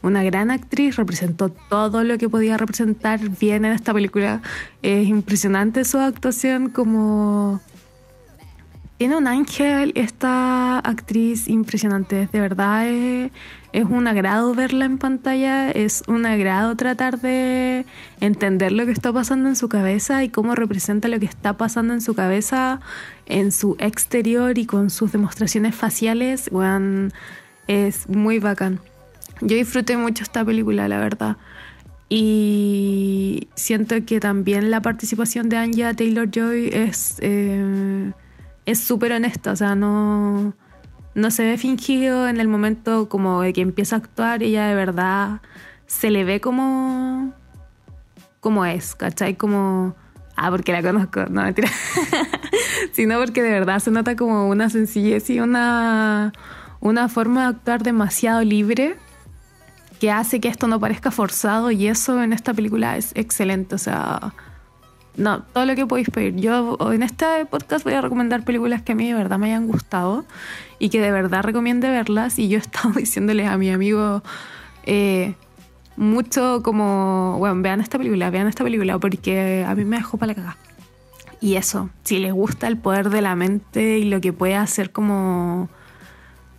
Una 0.00 0.22
gran 0.22 0.50
actriz, 0.50 0.96
representó 0.96 1.50
todo 1.50 2.04
lo 2.04 2.16
que 2.16 2.30
podía 2.30 2.56
representar 2.56 3.20
bien 3.38 3.66
en 3.66 3.74
esta 3.74 3.92
película. 3.92 4.40
Es 4.80 5.06
impresionante 5.06 5.84
su 5.84 5.98
actuación 5.98 6.70
como 6.70 7.60
tiene 9.02 9.16
un 9.16 9.26
ángel 9.26 9.90
esta 9.96 10.78
actriz 10.78 11.48
impresionante, 11.48 12.28
de 12.32 12.40
verdad 12.40 12.86
es, 12.86 13.32
es, 13.72 13.84
un 13.84 14.06
agrado 14.06 14.54
verla 14.54 14.84
en 14.84 14.96
pantalla, 14.96 15.72
es 15.72 16.04
un 16.06 16.24
agrado 16.24 16.76
tratar 16.76 17.20
de 17.20 17.84
entender 18.20 18.70
lo 18.70 18.86
que 18.86 18.92
está 18.92 19.12
pasando 19.12 19.48
en 19.48 19.56
su 19.56 19.68
cabeza 19.68 20.22
y 20.22 20.28
cómo 20.28 20.54
representa 20.54 21.08
lo 21.08 21.18
que 21.18 21.26
está 21.26 21.56
pasando 21.56 21.94
en 21.94 22.00
su 22.00 22.14
cabeza 22.14 22.78
en 23.26 23.50
su 23.50 23.74
exterior 23.80 24.56
y 24.56 24.66
con 24.66 24.88
sus 24.88 25.10
demostraciones 25.10 25.74
faciales, 25.74 26.48
es 27.66 28.08
muy 28.08 28.38
bacán. 28.38 28.78
Yo 29.40 29.56
disfruté 29.56 29.96
mucho 29.96 30.22
esta 30.22 30.44
película, 30.44 30.86
la 30.86 31.00
verdad. 31.00 31.38
Y 32.08 33.48
siento 33.56 33.96
que 34.06 34.20
también 34.20 34.70
la 34.70 34.80
participación 34.80 35.48
de 35.48 35.56
Anya 35.56 35.92
Taylor 35.92 36.30
Joy 36.30 36.70
es... 36.72 37.16
Eh, 37.18 38.12
es 38.66 38.80
súper 38.80 39.12
honesta, 39.12 39.52
o 39.52 39.56
sea, 39.56 39.74
no, 39.74 40.54
no 41.14 41.30
se 41.30 41.44
ve 41.44 41.58
fingido 41.58 42.28
en 42.28 42.40
el 42.40 42.48
momento 42.48 43.08
como 43.08 43.42
de 43.42 43.52
que 43.52 43.60
empieza 43.60 43.96
a 43.96 43.98
actuar, 43.98 44.42
ella 44.42 44.66
de 44.66 44.74
verdad 44.74 45.40
se 45.86 46.10
le 46.10 46.24
ve 46.24 46.40
como, 46.40 47.32
como 48.40 48.64
es, 48.64 48.94
¿cachai? 48.94 49.34
Como, 49.36 49.94
ah, 50.36 50.50
porque 50.50 50.72
la 50.72 50.82
conozco, 50.82 51.24
no 51.28 51.42
mentira, 51.42 51.68
sino 52.92 53.18
porque 53.18 53.42
de 53.42 53.50
verdad 53.50 53.78
se 53.80 53.90
nota 53.90 54.16
como 54.16 54.48
una 54.48 54.70
sencillez 54.70 55.28
y 55.30 55.40
una, 55.40 56.32
una 56.80 57.08
forma 57.08 57.42
de 57.42 57.46
actuar 57.48 57.82
demasiado 57.82 58.42
libre 58.42 58.96
que 60.00 60.10
hace 60.10 60.40
que 60.40 60.48
esto 60.48 60.66
no 60.66 60.80
parezca 60.80 61.10
forzado 61.10 61.70
y 61.70 61.86
eso 61.86 62.22
en 62.22 62.32
esta 62.32 62.54
película 62.54 62.96
es 62.96 63.12
excelente, 63.14 63.74
o 63.74 63.78
sea 63.78 64.32
no, 65.16 65.42
todo 65.42 65.66
lo 65.66 65.74
que 65.74 65.86
podéis 65.86 66.08
pedir. 66.10 66.36
Yo 66.36 66.78
en 66.92 67.02
este 67.02 67.44
podcast 67.46 67.84
voy 67.84 67.94
a 67.94 68.00
recomendar 68.00 68.44
películas 68.44 68.82
que 68.82 68.92
a 68.92 68.94
mí 68.94 69.06
de 69.06 69.14
verdad 69.14 69.38
me 69.38 69.46
hayan 69.46 69.66
gustado 69.66 70.24
y 70.78 70.88
que 70.88 71.00
de 71.00 71.10
verdad 71.10 71.42
recomiende 71.42 71.90
verlas. 71.90 72.38
Y 72.38 72.48
yo 72.48 72.58
he 72.58 72.60
estado 72.60 72.90
diciéndoles 72.96 73.48
a 73.48 73.58
mi 73.58 73.70
amigo 73.70 74.22
eh, 74.84 75.34
mucho 75.96 76.62
como, 76.62 77.36
bueno, 77.38 77.60
vean 77.60 77.80
esta 77.80 77.98
película, 77.98 78.30
vean 78.30 78.46
esta 78.46 78.64
película, 78.64 78.98
porque 78.98 79.64
a 79.66 79.74
mí 79.74 79.84
me 79.84 79.96
dejó 79.96 80.16
para 80.16 80.32
la 80.32 80.34
cagada. 80.34 80.56
Y 81.40 81.56
eso, 81.56 81.90
si 82.04 82.18
les 82.18 82.32
gusta 82.32 82.68
el 82.68 82.78
poder 82.78 83.10
de 83.10 83.20
la 83.20 83.34
mente 83.34 83.98
y 83.98 84.04
lo 84.04 84.20
que 84.20 84.32
puede 84.32 84.54
hacer 84.54 84.92
como 84.92 85.68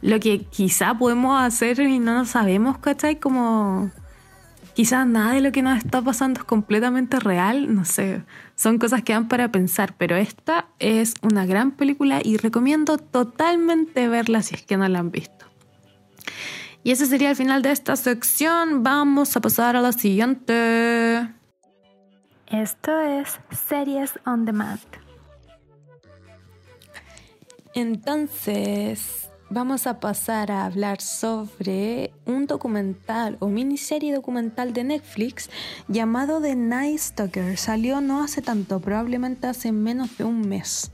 lo 0.01 0.19
que 0.19 0.41
quizá 0.41 0.93
podemos 0.93 1.41
hacer 1.41 1.79
y 1.79 2.00
no 2.00 2.13
lo 2.13 2.25
sabemos, 2.25 2.77
¿cachai? 2.79 3.15
Como 3.15 3.89
quizás 4.74 5.06
nada 5.08 5.34
de 5.34 5.42
lo 5.42 5.51
que 5.51 5.62
nos 5.62 5.77
está 5.77 6.01
pasando 6.01 6.42
es 6.42 6.46
completamente 6.46 7.20
real, 7.20 7.74
no 7.74 7.86
sé, 7.86 8.24
son 8.56 8.77
cosas 8.80 9.03
que 9.03 9.13
dan 9.13 9.27
para 9.27 9.51
pensar, 9.51 9.96
pero 9.98 10.15
esta 10.15 10.68
es 10.80 11.13
una 11.22 11.46
gran 11.46 11.72
película 11.72 12.22
y 12.24 12.38
recomiendo 12.38 12.98
totalmente 12.98 14.08
verla 14.08 14.42
si 14.42 14.56
es 14.56 14.63
que 14.63 14.77
no 14.77 14.88
la 14.88 15.00
han 15.00 15.12
visto. 15.12 15.46
Y 16.84 16.92
ese 16.92 17.06
sería 17.06 17.30
el 17.30 17.36
final 17.36 17.62
de 17.62 17.72
esta 17.72 17.96
sección, 17.96 18.84
vamos 18.84 19.38
a 19.38 19.42
pasar 19.42 19.75
a 19.75 19.82
la 19.82 19.94
siguiente. 19.94 21.30
Esto 22.48 23.00
es 23.00 23.39
Series 23.51 24.20
on 24.25 24.46
Demand. 24.46 24.82
Entonces, 27.74 29.30
vamos 29.53 29.86
a 29.86 30.00
pasar 30.00 30.51
a 30.51 30.65
hablar 30.65 31.00
sobre 31.00 32.12
un 32.25 32.48
documental 32.48 33.38
o 33.39 33.48
miniserie 33.48 34.13
documental 34.13 34.74
de 34.74 34.83
Netflix 34.83 35.50
llamado 35.88 36.41
The 36.41 36.55
Night 36.55 36.98
Stalker. 36.98 37.55
Salió 37.57 38.01
no 38.01 38.24
hace 38.24 38.41
tanto, 38.41 38.79
probablemente 38.79 39.45
hace 39.45 39.72
menos 39.72 40.17
de 40.17 40.24
un 40.24 40.48
mes. 40.50 40.91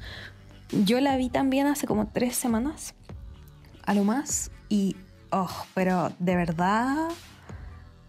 Yo 0.71 0.99
la 0.99 1.15
vi 1.15 1.29
también 1.29 1.67
hace 1.67 1.87
como 1.87 2.07
tres 2.07 2.35
semanas, 2.35 2.95
a 3.85 3.93
lo 3.93 4.03
más, 4.03 4.51
y, 4.67 4.97
oh, 5.31 5.49
pero 5.73 6.11
de 6.19 6.35
verdad 6.35 7.07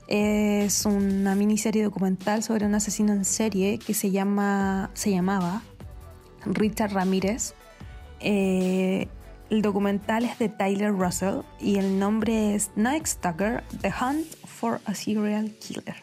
es 0.08 0.84
una 0.84 1.36
miniserie 1.36 1.84
documental 1.84 2.42
sobre 2.42 2.66
un 2.66 2.74
asesino 2.74 3.12
en 3.12 3.24
serie 3.24 3.78
que 3.78 3.94
se 3.94 4.10
llama, 4.10 4.90
se 4.94 5.12
llamaba 5.12 5.62
Richard 6.44 6.92
Ramírez. 6.92 7.54
Eh, 8.18 9.08
el 9.50 9.62
documental 9.62 10.24
es 10.24 10.38
de 10.38 10.48
Tyler 10.48 10.92
Russell 10.92 11.40
y 11.60 11.76
el 11.76 11.98
nombre 11.98 12.54
es 12.54 12.70
Night 12.76 13.06
Stalker, 13.06 13.64
The 13.82 13.92
Hunt 14.00 14.26
for 14.46 14.80
a 14.84 14.94
Serial 14.94 15.50
Killer. 15.56 15.96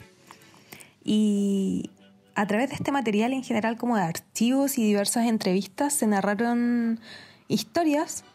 Y 1.03 1.89
a 2.35 2.45
través 2.45 2.69
de 2.69 2.75
este 2.75 2.91
material 2.91 3.31
en 3.31 3.43
general 3.43 3.77
como 3.77 3.95
de 3.95 4.03
archivos 4.03 4.77
y 4.77 4.83
diversas 4.83 5.27
entrevistas 5.27 5.93
se 5.93 6.07
narraron 6.07 6.99
historias 7.47 8.25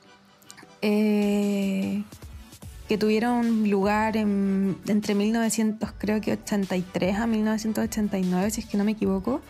eh, 0.80 2.02
que 2.88 2.96
tuvieron 2.98 3.70
lugar 3.70 4.16
entre 4.16 5.14
1983 5.14 7.16
a 7.16 7.26
1989, 7.26 8.50
si 8.50 8.62
es 8.62 8.66
que 8.66 8.78
no 8.78 8.84
me 8.84 8.92
equivoco, 8.92 9.42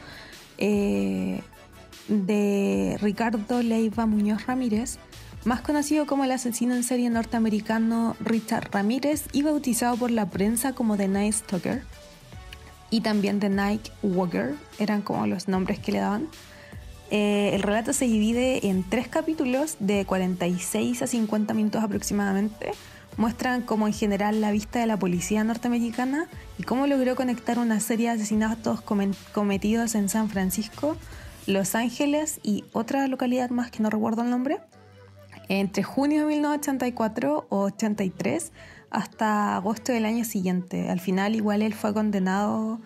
eh, 0.58 1.40
de 2.08 2.98
Ricardo 3.00 3.62
Leiva 3.62 4.06
Muñoz 4.06 4.44
Ramírez, 4.46 4.98
más 5.44 5.60
conocido 5.60 6.06
como 6.06 6.24
el 6.24 6.30
asesino 6.30 6.74
en 6.74 6.84
serie 6.84 7.10
norteamericano 7.10 8.16
Richard 8.20 8.70
Ramírez 8.70 9.24
y 9.32 9.42
bautizado 9.42 9.96
por 9.96 10.10
la 10.10 10.30
prensa 10.30 10.72
como 10.72 10.96
The 10.96 11.08
Night 11.08 11.34
Stalker 11.34 11.82
y 12.90 13.00
también 13.00 13.40
The 13.40 13.48
Night 13.48 13.88
Walker, 14.02 14.54
eran 14.78 15.00
como 15.02 15.26
los 15.26 15.48
nombres 15.48 15.78
que 15.78 15.92
le 15.92 15.98
daban. 15.98 16.28
Eh, 17.10 17.50
el 17.54 17.62
relato 17.62 17.92
se 17.92 18.04
divide 18.04 18.68
en 18.68 18.88
tres 18.88 19.08
capítulos 19.08 19.76
de 19.80 20.04
46 20.04 21.02
a 21.02 21.06
50 21.06 21.54
minutos 21.54 21.82
aproximadamente, 21.82 22.72
muestran 23.16 23.62
como 23.62 23.86
en 23.86 23.94
general 23.94 24.40
la 24.40 24.52
vista 24.52 24.78
de 24.78 24.86
la 24.86 24.98
policía 24.98 25.42
norteamericana 25.42 26.28
y 26.58 26.64
cómo 26.64 26.86
logró 26.86 27.16
conectar 27.16 27.58
una 27.58 27.80
serie 27.80 28.08
de 28.08 28.16
asesinatos 28.16 28.82
cometidos 28.82 29.94
en 29.94 30.08
San 30.08 30.28
Francisco, 30.28 30.96
Los 31.46 31.74
Ángeles 31.74 32.40
y 32.42 32.64
otra 32.72 33.08
localidad 33.08 33.50
más 33.50 33.70
que 33.70 33.82
no 33.82 33.88
recuerdo 33.88 34.22
el 34.22 34.30
nombre, 34.30 34.60
entre 35.60 35.82
junio 35.82 36.22
de 36.22 36.26
1984 36.28 37.46
o 37.50 37.58
83 37.64 38.52
hasta 38.90 39.56
agosto 39.56 39.92
del 39.92 40.06
año 40.06 40.24
siguiente. 40.24 40.88
Al 40.88 40.98
final 40.98 41.34
igual 41.34 41.60
él 41.60 41.74
fue 41.74 41.92
condenado 41.92 42.80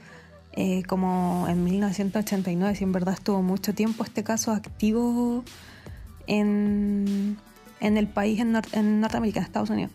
eh, 0.53 0.83
como 0.85 1.47
en 1.49 1.63
1989, 1.63 2.75
si 2.75 2.85
en 2.85 2.91
verdad 2.91 3.15
estuvo 3.15 3.41
mucho 3.43 3.73
tiempo 3.73 4.03
este 4.03 4.25
caso 4.25 4.51
activo 4.51 5.45
en, 6.27 7.39
el 7.81 8.09
país, 8.09 8.41
en, 8.41 8.61
en 8.73 9.01
Norteamérica, 9.01 9.41
en 9.41 9.47
Estados 9.47 9.71
Unidos. 9.71 9.93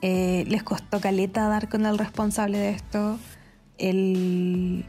Eh, 0.00 0.44
les 0.46 0.62
costó 0.62 1.00
caleta 1.00 1.48
dar 1.48 1.68
con 1.68 1.86
el 1.86 1.98
responsable 1.98 2.58
de 2.58 2.70
esto. 2.70 3.18
El 3.78 4.84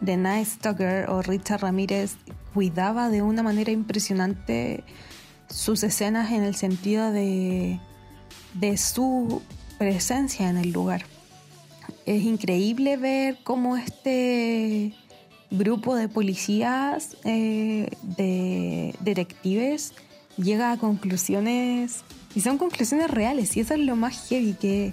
de 0.00 0.16
Night 0.16 0.46
Stalker 0.46 1.10
o 1.10 1.22
Richard 1.22 1.62
Ramírez 1.62 2.16
cuidaba 2.54 3.08
de 3.08 3.22
una 3.22 3.42
manera 3.42 3.72
impresionante 3.72 4.84
sus 5.50 5.82
escenas 5.82 6.30
en 6.32 6.42
el 6.42 6.54
sentido 6.54 7.12
de, 7.12 7.78
de 8.54 8.76
su 8.76 9.42
presencia 9.78 10.48
en 10.48 10.56
el 10.56 10.72
lugar. 10.72 11.04
Es 12.06 12.22
increíble 12.22 12.96
ver 12.96 13.38
cómo 13.42 13.76
este 13.76 14.94
grupo 15.50 15.96
de 15.96 16.08
policías, 16.08 17.16
eh, 17.24 17.90
de 18.02 18.94
detectives, 19.00 19.92
llega 20.36 20.72
a 20.72 20.76
conclusiones 20.78 22.04
y 22.34 22.40
son 22.40 22.58
conclusiones 22.58 23.10
reales, 23.10 23.56
y 23.56 23.60
eso 23.60 23.74
es 23.74 23.80
lo 23.80 23.96
más 23.96 24.28
heavy, 24.28 24.54
que, 24.54 24.92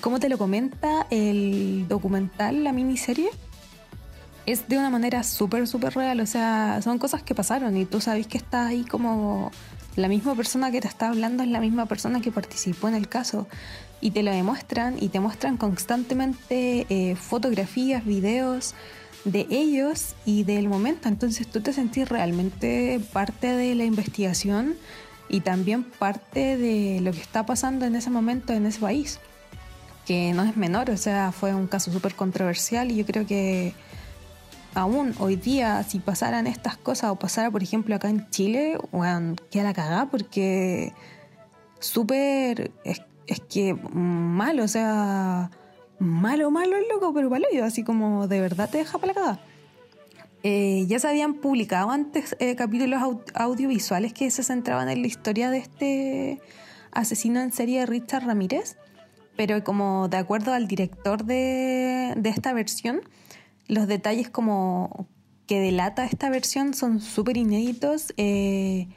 como 0.00 0.18
te 0.18 0.30
lo 0.30 0.38
comenta 0.38 1.06
el 1.10 1.86
documental, 1.88 2.64
la 2.64 2.72
miniserie, 2.72 3.28
es 4.46 4.68
de 4.68 4.78
una 4.78 4.90
manera 4.90 5.22
súper, 5.22 5.66
súper 5.68 5.94
real. 5.94 6.20
O 6.20 6.26
sea, 6.26 6.80
son 6.82 6.98
cosas 6.98 7.22
que 7.22 7.34
pasaron 7.34 7.76
y 7.76 7.84
tú 7.84 8.00
sabes 8.00 8.26
que 8.26 8.38
está 8.38 8.66
ahí 8.66 8.84
como 8.84 9.50
la 9.96 10.08
misma 10.08 10.34
persona 10.34 10.70
que 10.70 10.80
te 10.80 10.88
está 10.88 11.08
hablando 11.08 11.42
es 11.42 11.48
la 11.48 11.60
misma 11.60 11.86
persona 11.86 12.20
que 12.20 12.32
participó 12.32 12.88
en 12.88 12.94
el 12.94 13.08
caso. 13.08 13.46
Y 14.00 14.10
te 14.10 14.22
lo 14.22 14.32
demuestran 14.32 14.96
y 15.00 15.08
te 15.08 15.20
muestran 15.20 15.56
constantemente 15.56 16.86
eh, 16.88 17.14
fotografías, 17.14 18.04
videos 18.04 18.74
de 19.24 19.46
ellos 19.50 20.16
y 20.24 20.44
del 20.44 20.68
momento. 20.68 21.08
Entonces 21.08 21.46
tú 21.46 21.60
te 21.60 21.72
sentís 21.72 22.08
realmente 22.08 23.00
parte 23.12 23.48
de 23.48 23.74
la 23.74 23.84
investigación 23.84 24.74
y 25.28 25.40
también 25.40 25.84
parte 25.84 26.56
de 26.56 27.00
lo 27.00 27.12
que 27.12 27.20
está 27.20 27.46
pasando 27.46 27.86
en 27.86 27.94
ese 27.96 28.10
momento 28.10 28.52
en 28.52 28.66
ese 28.66 28.80
país, 28.80 29.20
que 30.06 30.32
no 30.34 30.44
es 30.44 30.56
menor, 30.56 30.90
o 30.90 30.96
sea, 30.96 31.32
fue 31.32 31.54
un 31.54 31.66
caso 31.66 31.90
súper 31.90 32.14
controversial 32.14 32.90
y 32.90 32.96
yo 32.96 33.06
creo 33.06 33.26
que 33.26 33.72
aún 34.74 35.14
hoy 35.18 35.36
día, 35.36 35.82
si 35.82 35.98
pasaran 35.98 36.46
estas 36.46 36.76
cosas 36.76 37.10
o 37.10 37.16
pasara, 37.16 37.50
por 37.50 37.62
ejemplo, 37.62 37.94
acá 37.94 38.08
en 38.08 38.28
Chile, 38.30 38.78
bueno, 38.90 39.36
queda 39.50 39.64
la 39.64 39.74
cagada 39.74 40.06
porque 40.10 40.92
súper, 41.80 42.70
es, 42.84 43.02
es, 43.26 43.40
que 43.40 43.74
malo, 43.74 44.64
o 44.64 44.68
sea, 44.68 45.50
malo, 45.98 46.50
malo 46.50 46.76
el 46.76 46.88
loco, 46.88 47.12
pero 47.14 47.30
malo, 47.30 47.46
así 47.62 47.84
como 47.84 48.28
de 48.28 48.40
verdad 48.40 48.70
te 48.70 48.78
deja 48.78 48.98
para 48.98 49.12
la 49.12 49.14
cagada. 49.14 49.40
Eh, 50.44 50.86
ya 50.88 50.98
se 50.98 51.06
habían 51.06 51.34
publicado 51.34 51.90
antes 51.90 52.34
eh, 52.40 52.56
capítulos 52.56 53.00
audiovisuales 53.34 54.12
que 54.12 54.28
se 54.30 54.42
centraban 54.42 54.88
en 54.88 55.00
la 55.00 55.06
historia 55.06 55.50
de 55.50 55.58
este 55.58 56.40
asesino 56.90 57.40
en 57.40 57.52
serie 57.52 57.80
de 57.80 57.86
Richard 57.86 58.26
Ramírez, 58.26 58.76
pero 59.36 59.62
como 59.62 60.08
de 60.08 60.16
acuerdo 60.16 60.52
al 60.52 60.66
director 60.66 61.24
de, 61.24 62.16
esta 62.24 62.52
versión, 62.52 63.02
los 63.72 63.86
detalles 63.86 64.28
como 64.28 65.08
que 65.46 65.58
delata 65.58 66.04
esta 66.04 66.28
versión 66.28 66.74
son 66.74 67.00
súper 67.00 67.38
inéditos. 67.38 68.12
Eh, 68.18 68.88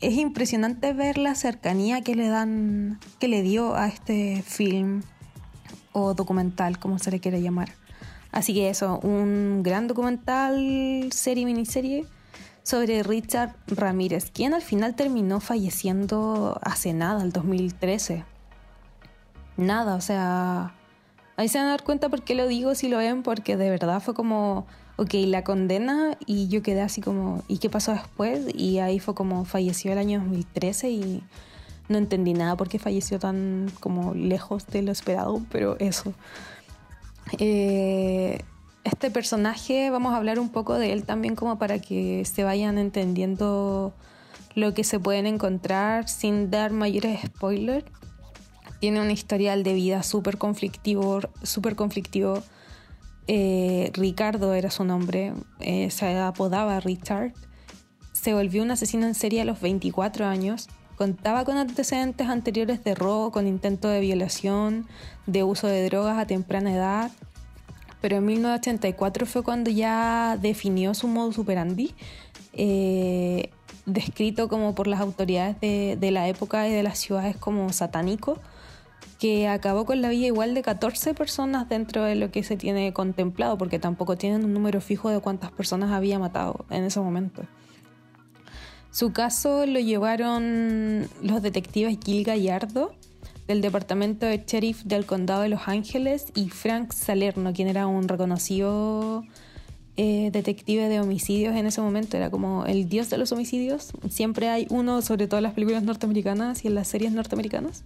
es 0.00 0.14
impresionante 0.14 0.92
ver 0.92 1.18
la 1.18 1.34
cercanía 1.34 2.00
que 2.02 2.14
le 2.14 2.28
dan, 2.28 3.00
que 3.18 3.26
le 3.26 3.42
dio 3.42 3.74
a 3.74 3.88
este 3.88 4.42
film 4.42 5.02
o 5.92 6.14
documental, 6.14 6.78
como 6.78 7.00
se 7.00 7.10
le 7.10 7.18
quiere 7.18 7.42
llamar. 7.42 7.72
Así 8.30 8.54
que 8.54 8.68
eso, 8.68 9.00
un 9.00 9.62
gran 9.64 9.88
documental, 9.88 11.10
serie, 11.12 11.44
miniserie 11.44 12.06
sobre 12.62 13.02
Richard 13.02 13.56
Ramírez, 13.66 14.30
quien 14.30 14.54
al 14.54 14.62
final 14.62 14.94
terminó 14.94 15.40
falleciendo 15.40 16.60
hace 16.62 16.92
nada, 16.92 17.24
el 17.24 17.32
2013. 17.32 18.24
Nada, 19.56 19.96
o 19.96 20.00
sea, 20.00 20.74
ahí 21.36 21.48
se 21.48 21.58
van 21.58 21.68
a 21.68 21.70
dar 21.70 21.84
cuenta 21.84 22.08
por 22.08 22.22
qué 22.22 22.34
lo 22.34 22.46
digo 22.46 22.74
si 22.74 22.88
lo 22.88 22.98
ven, 22.98 23.22
porque 23.22 23.56
de 23.56 23.70
verdad 23.70 24.00
fue 24.00 24.14
como, 24.14 24.66
ok, 24.96 25.14
la 25.26 25.44
condena 25.44 26.16
y 26.26 26.48
yo 26.48 26.62
quedé 26.62 26.80
así 26.80 27.00
como, 27.00 27.42
¿y 27.48 27.58
qué 27.58 27.70
pasó 27.70 27.92
después? 27.92 28.46
Y 28.54 28.78
ahí 28.78 29.00
fue 29.00 29.14
como 29.14 29.44
falleció 29.44 29.92
el 29.92 29.98
año 29.98 30.20
2013 30.20 30.90
y 30.90 31.22
no 31.88 31.98
entendí 31.98 32.32
nada 32.32 32.56
por 32.56 32.68
qué 32.68 32.78
falleció 32.78 33.18
tan 33.18 33.70
como 33.80 34.14
lejos 34.14 34.66
de 34.68 34.82
lo 34.82 34.92
esperado, 34.92 35.42
pero 35.50 35.76
eso. 35.78 36.14
Eh, 37.38 38.40
este 38.84 39.10
personaje, 39.10 39.90
vamos 39.90 40.12
a 40.12 40.16
hablar 40.16 40.38
un 40.38 40.50
poco 40.50 40.74
de 40.74 40.92
él 40.92 41.04
también 41.04 41.36
como 41.36 41.58
para 41.58 41.78
que 41.78 42.24
se 42.24 42.44
vayan 42.44 42.78
entendiendo 42.78 43.94
lo 44.54 44.74
que 44.74 44.84
se 44.84 45.00
pueden 45.00 45.26
encontrar 45.26 46.08
sin 46.08 46.50
dar 46.50 46.70
mayores 46.70 47.20
spoilers. 47.26 47.84
Tiene 48.84 49.00
un 49.00 49.10
historial 49.10 49.62
de 49.62 49.72
vida 49.72 50.02
súper 50.02 50.36
conflictivo, 50.36 51.20
súper 51.42 51.74
conflictivo. 51.74 52.42
Eh, 53.28 53.90
Ricardo 53.94 54.52
era 54.52 54.70
su 54.70 54.84
nombre, 54.84 55.32
eh, 55.60 55.90
se 55.90 56.18
apodaba 56.18 56.78
Richard. 56.80 57.32
Se 58.12 58.34
volvió 58.34 58.62
un 58.62 58.70
asesino 58.72 59.06
en 59.06 59.14
serie 59.14 59.40
a 59.40 59.46
los 59.46 59.62
24 59.62 60.26
años. 60.26 60.68
Contaba 60.96 61.46
con 61.46 61.56
antecedentes 61.56 62.28
anteriores 62.28 62.84
de 62.84 62.94
robo, 62.94 63.32
con 63.32 63.46
intento 63.46 63.88
de 63.88 64.00
violación, 64.00 64.86
de 65.26 65.44
uso 65.44 65.66
de 65.66 65.82
drogas 65.86 66.18
a 66.18 66.26
temprana 66.26 66.74
edad. 66.74 67.10
Pero 68.02 68.18
en 68.18 68.26
1984 68.26 69.24
fue 69.24 69.42
cuando 69.42 69.70
ya 69.70 70.36
definió 70.38 70.92
su 70.92 71.08
modo 71.08 71.32
superandi, 71.32 71.94
eh, 72.52 73.48
descrito 73.86 74.46
como 74.48 74.74
por 74.74 74.88
las 74.88 75.00
autoridades 75.00 75.58
de, 75.62 75.96
de, 75.98 76.10
la 76.10 76.28
época 76.28 76.68
y 76.68 76.72
de 76.74 76.82
las 76.82 76.98
ciudades 76.98 77.34
como 77.38 77.72
satánico, 77.72 78.38
que 79.24 79.48
acabó 79.48 79.86
con 79.86 80.02
la 80.02 80.10
vida 80.10 80.26
igual 80.26 80.52
de 80.52 80.60
14 80.60 81.14
personas 81.14 81.66
dentro 81.66 82.04
de 82.04 82.14
lo 82.14 82.30
que 82.30 82.42
se 82.42 82.58
tiene 82.58 82.92
contemplado, 82.92 83.56
porque 83.56 83.78
tampoco 83.78 84.18
tienen 84.18 84.44
un 84.44 84.52
número 84.52 84.82
fijo 84.82 85.08
de 85.08 85.18
cuántas 85.20 85.50
personas 85.50 85.92
había 85.92 86.18
matado 86.18 86.66
en 86.68 86.84
ese 86.84 87.00
momento. 87.00 87.42
Su 88.90 89.14
caso 89.14 89.64
lo 89.64 89.80
llevaron 89.80 91.08
los 91.22 91.40
detectives 91.40 91.96
Gil 92.04 92.22
Gallardo 92.22 92.92
del 93.48 93.62
Departamento 93.62 94.26
de 94.26 94.44
Sheriff 94.46 94.82
del 94.82 95.06
Condado 95.06 95.40
de 95.40 95.48
Los 95.48 95.68
Ángeles 95.68 96.26
y 96.34 96.50
Frank 96.50 96.92
Salerno, 96.92 97.54
quien 97.54 97.68
era 97.68 97.86
un 97.86 98.08
reconocido 98.08 99.24
eh, 99.96 100.28
detective 100.34 100.90
de 100.90 101.00
homicidios 101.00 101.56
en 101.56 101.64
ese 101.64 101.80
momento, 101.80 102.18
era 102.18 102.28
como 102.28 102.66
el 102.66 102.90
dios 102.90 103.08
de 103.08 103.16
los 103.16 103.32
homicidios. 103.32 103.92
Siempre 104.10 104.50
hay 104.50 104.66
uno, 104.68 105.00
sobre 105.00 105.28
todo 105.28 105.38
en 105.38 105.44
las 105.44 105.54
películas 105.54 105.82
norteamericanas 105.82 106.62
y 106.66 106.68
en 106.68 106.74
las 106.74 106.88
series 106.88 107.12
norteamericanas. 107.12 107.84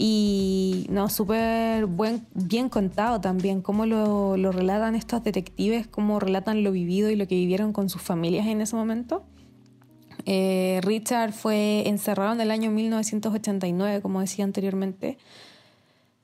Y 0.00 0.86
no, 0.90 1.08
súper 1.08 1.88
bien 2.32 2.68
contado 2.68 3.20
también, 3.20 3.62
cómo 3.62 3.84
lo, 3.84 4.36
lo 4.36 4.52
relatan 4.52 4.94
estos 4.94 5.24
detectives, 5.24 5.88
cómo 5.88 6.20
relatan 6.20 6.62
lo 6.62 6.70
vivido 6.70 7.10
y 7.10 7.16
lo 7.16 7.26
que 7.26 7.34
vivieron 7.34 7.72
con 7.72 7.88
sus 7.88 8.00
familias 8.00 8.46
en 8.46 8.60
ese 8.60 8.76
momento. 8.76 9.24
Eh, 10.24 10.80
Richard 10.84 11.32
fue 11.32 11.88
encerrado 11.88 12.32
en 12.32 12.40
el 12.40 12.52
año 12.52 12.70
1989, 12.70 14.00
como 14.00 14.20
decía 14.20 14.44
anteriormente, 14.44 15.18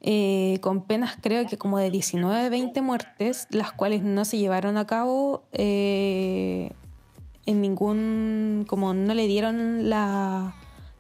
eh, 0.03 0.59
con 0.61 0.83
penas 0.83 1.17
creo 1.21 1.45
que 1.49 1.59
como 1.59 1.79
de 1.79 1.91
19, 1.91 2.51
20 2.51 2.81
muertes, 2.81 3.49
las 3.51 3.73
cuales 3.73 4.05
no 4.05 4.25
se 4.25 4.39
llevaron 4.39 4.77
a 4.77 4.87
cabo 4.87 5.43
eh, 5.51 6.71
en 7.45 7.61
ningún, 7.61 8.67
como 8.69 8.95
no 8.95 9.15
le 9.15 9.27
dieron 9.27 9.91
la 9.91 10.55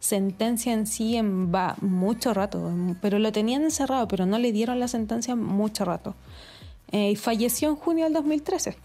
sentencia 0.04 0.74
en 0.74 0.86
sí 0.86 1.16
en 1.16 1.52
va, 1.52 1.76
mucho 1.80 2.34
rato, 2.34 2.70
pero 3.00 3.18
lo 3.18 3.32
tenían 3.32 3.62
encerrado, 3.62 4.06
pero 4.06 4.26
no 4.26 4.38
le 4.38 4.52
dieron 4.52 4.78
la 4.78 4.86
sentencia 4.86 5.34
mucho 5.34 5.86
rato. 5.86 6.14
y 6.92 7.16
falleció 7.16 7.70
en 7.70 7.76
junio 7.76 8.04
del 8.04 8.12
2013, 8.12 8.76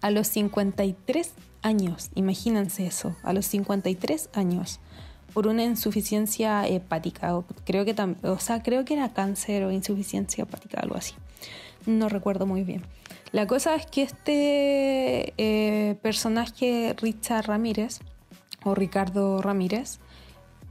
a 0.00 0.10
los 0.10 0.28
53 0.28 1.32
años, 1.60 2.08
imagínense 2.14 2.86
eso, 2.86 3.14
a 3.22 3.34
los 3.34 3.44
53 3.46 4.30
años, 4.32 4.80
por 5.34 5.46
una 5.46 5.62
insuficiencia 5.62 6.66
hepática, 6.66 7.38
creo 7.66 7.84
que, 7.84 7.94
o 8.22 8.38
sea, 8.38 8.62
creo 8.62 8.86
que 8.86 8.94
era 8.94 9.12
cáncer 9.12 9.62
o 9.64 9.70
insuficiencia 9.70 10.44
hepática, 10.44 10.80
algo 10.80 10.96
así. 10.96 11.12
No 11.84 12.08
recuerdo 12.08 12.46
muy 12.46 12.62
bien. 12.62 12.82
La 13.32 13.46
cosa 13.46 13.74
es 13.74 13.84
que 13.84 14.02
este 14.02 15.34
eh, 15.36 15.96
personaje, 16.00 16.96
Richard 16.98 17.46
Ramírez, 17.46 18.00
o 18.64 18.74
Ricardo 18.74 19.42
Ramírez, 19.42 20.00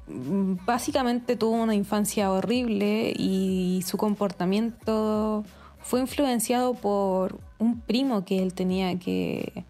básicamente 0.08 1.36
tuvo 1.36 1.62
una 1.62 1.76
infancia 1.76 2.32
horrible 2.32 3.14
y 3.16 3.84
su 3.86 3.98
comportamiento 3.98 5.44
fue 5.80 6.02
influenciado 6.02 6.74
por 6.74 7.40
un 7.60 7.80
primo 7.80 8.26
que 8.26 8.42
él 8.42 8.54
tenía 8.54 8.98
que 9.00 9.66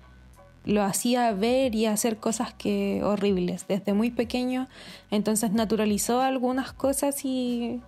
lo 0.65 0.81
hacía 0.81 1.31
ver 1.31 1.75
y 1.75 1.85
hacer 1.85 2.17
cosas 2.17 2.53
que 2.53 3.01
horribles 3.03 3.67
desde 3.67 3.93
muy 3.93 4.09
pequeño, 4.11 4.67
entonces 5.11 5.51
naturalizó 5.51 6.21
algunas 6.21 6.73
cosas 6.73 7.23
y 7.23 7.81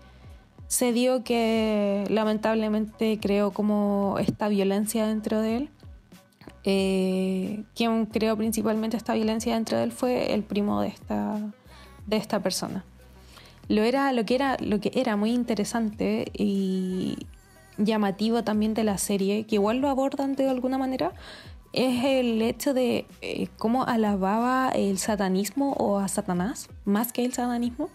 se 0.68 0.94
dio 0.94 1.24
que 1.24 2.06
lamentablemente 2.10 3.20
creó 3.20 3.52
como 3.52 4.18
esta 4.20 4.48
violencia 4.48 5.08
dentro 5.08 5.42
de 5.42 5.58
él. 5.58 5.70
Eh, 6.70 7.64
quien 7.76 8.06
creó 8.08 8.36
principalmente 8.36 8.98
esta 8.98 9.14
violencia 9.14 9.54
dentro 9.54 9.78
de 9.78 9.86
él 9.86 9.92
fue 9.92 10.34
el 10.34 10.44
primo 10.44 10.82
de 10.82 10.90
esta, 10.90 11.40
de 12.08 12.18
esta 12.18 12.40
persona. 12.40 12.84
Lo, 13.70 13.84
era, 13.84 14.12
lo, 14.14 14.26
que 14.26 14.36
era, 14.36 14.58
lo 14.60 14.80
que 14.80 14.92
era 14.96 15.16
muy 15.16 15.32
interesante 15.32 16.32
y 16.34 17.18
llamativo 17.78 18.44
también 18.44 18.74
de 18.74 18.84
la 18.84 18.98
serie, 18.98 19.46
que 19.46 19.56
igual 19.56 19.78
lo 19.80 19.90
abordan 19.90 20.36
de 20.36 20.50
alguna 20.50 20.78
manera, 20.78 21.12
es 21.74 22.04
el 22.04 22.42
hecho 22.42 22.74
de 22.74 23.06
eh, 23.22 23.48
cómo 23.58 23.84
alababa 23.84 24.70
el 24.70 24.98
satanismo 24.98 25.74
o 25.74 26.00
a 26.00 26.08
Satanás, 26.08 26.70
más 26.86 27.12
que 27.12 27.26
el 27.26 27.34
satanismo, 27.34 27.90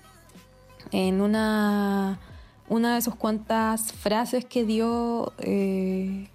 en 0.93 1.21
una, 1.21 2.21
una 2.69 2.95
de 2.95 3.01
sus 3.01 3.15
cuantas 3.15 3.93
frases 3.93 4.45
que 4.45 4.65
dio 4.65 5.33
eh, 5.39 6.29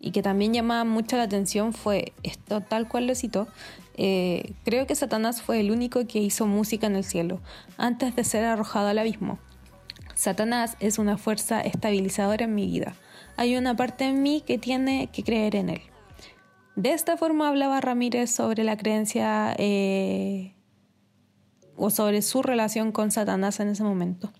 y 0.00 0.10
que 0.10 0.22
también 0.22 0.52
llamaba 0.52 0.84
mucho 0.84 1.16
la 1.16 1.24
atención 1.24 1.72
fue 1.72 2.12
esto, 2.22 2.62
tal 2.62 2.88
cual 2.88 3.06
lo 3.06 3.14
citó. 3.14 3.46
Eh, 3.96 4.54
creo 4.64 4.86
que 4.86 4.94
Satanás 4.94 5.42
fue 5.42 5.60
el 5.60 5.70
único 5.70 6.06
que 6.06 6.18
hizo 6.18 6.46
música 6.46 6.86
en 6.86 6.96
el 6.96 7.04
cielo 7.04 7.40
antes 7.76 8.16
de 8.16 8.24
ser 8.24 8.44
arrojado 8.44 8.88
al 8.88 8.98
abismo. 8.98 9.38
Satanás 10.14 10.76
es 10.80 10.98
una 10.98 11.18
fuerza 11.18 11.60
estabilizadora 11.60 12.44
en 12.44 12.54
mi 12.54 12.66
vida. 12.66 12.94
Hay 13.36 13.56
una 13.56 13.76
parte 13.76 14.04
en 14.04 14.22
mí 14.22 14.42
que 14.46 14.58
tiene 14.58 15.08
que 15.12 15.22
creer 15.24 15.56
en 15.56 15.70
él. 15.70 15.82
De 16.76 16.92
esta 16.92 17.16
forma 17.16 17.48
hablaba 17.48 17.80
Ramírez 17.80 18.30
sobre 18.30 18.64
la 18.64 18.76
creencia 18.76 19.54
eh, 19.58 20.54
o 21.76 21.90
sobre 21.90 22.22
su 22.22 22.42
relación 22.42 22.92
con 22.92 23.10
Satanás 23.10 23.60
en 23.60 23.68
ese 23.68 23.82
momento. 23.82 24.32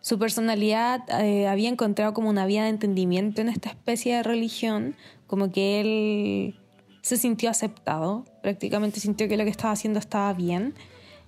Su 0.00 0.18
personalidad 0.18 1.02
eh, 1.20 1.48
había 1.48 1.68
encontrado 1.68 2.14
como 2.14 2.30
una 2.30 2.46
vía 2.46 2.62
de 2.62 2.68
entendimiento 2.68 3.40
en 3.40 3.48
esta 3.48 3.70
especie 3.70 4.16
de 4.16 4.22
religión, 4.22 4.94
como 5.26 5.50
que 5.50 5.80
él 5.80 6.60
se 7.06 7.16
sintió 7.16 7.50
aceptado, 7.50 8.24
prácticamente 8.42 8.98
sintió 8.98 9.28
que 9.28 9.36
lo 9.36 9.44
que 9.44 9.50
estaba 9.50 9.72
haciendo 9.72 10.00
estaba 10.00 10.32
bien 10.32 10.74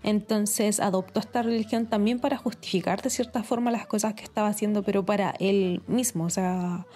entonces 0.03 0.81
adoptó 0.81 1.21
esta 1.21 1.43
religión 1.43 1.87
también 1.87 2.21
para 2.21 2.37
justificar 2.37 3.03
de 3.03 3.11
cierta 3.11 3.43
forma 3.43 3.71
las 3.71 3.87
cosas 3.87 4.14
que 4.14 4.23
estaba 4.23 4.49
haciendo, 4.49 4.83
pero 4.83 5.05
para 5.05 5.35
él 5.41 5.83
mismo, 5.87 6.25
o 6.25 6.31
sea, 6.31 6.87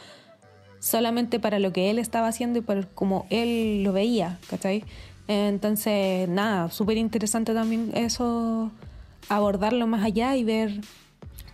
solamente 0.79 1.41
para 1.41 1.59
lo 1.59 1.73
que 1.73 1.91
él 1.91 1.99
estaba 1.99 2.29
haciendo 2.29 2.61
y 2.61 2.63
para 2.63 2.83
como 2.83 3.27
él 3.31 3.83
lo 3.83 3.93
veía, 3.93 4.39
¿cachai? 4.49 4.85
Entonces, 5.27 6.29
nada, 6.29 6.71
súper 6.71 6.97
interesante 6.97 7.55
también 7.55 7.91
eso, 7.95 8.71
abordarlo 9.29 9.87
más 9.87 10.05
allá 10.05 10.37
y 10.37 10.45
ver 10.45 10.81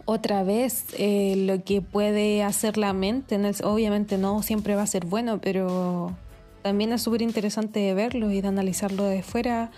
otra 0.05 0.43
vez 0.43 0.87
eh, 0.99 1.35
lo 1.37 1.63
que 1.65 1.83
puede 1.83 2.43
hacer 2.43 2.79
la 2.79 2.93
mente. 2.93 3.39
Obviamente 3.63 4.19
no 4.19 4.43
siempre 4.43 4.75
va 4.75 4.83
a 4.83 4.87
ser 4.87 5.05
bueno, 5.05 5.39
pero 5.41 6.17
también 6.63 6.93
es 6.93 7.03
súper 7.03 7.23
interesante 7.23 7.93
verlo 7.95 8.31
y 8.31 8.41
de 8.41 8.49
analizarlo 8.49 9.05
de 9.05 9.23
fuera 9.23 9.71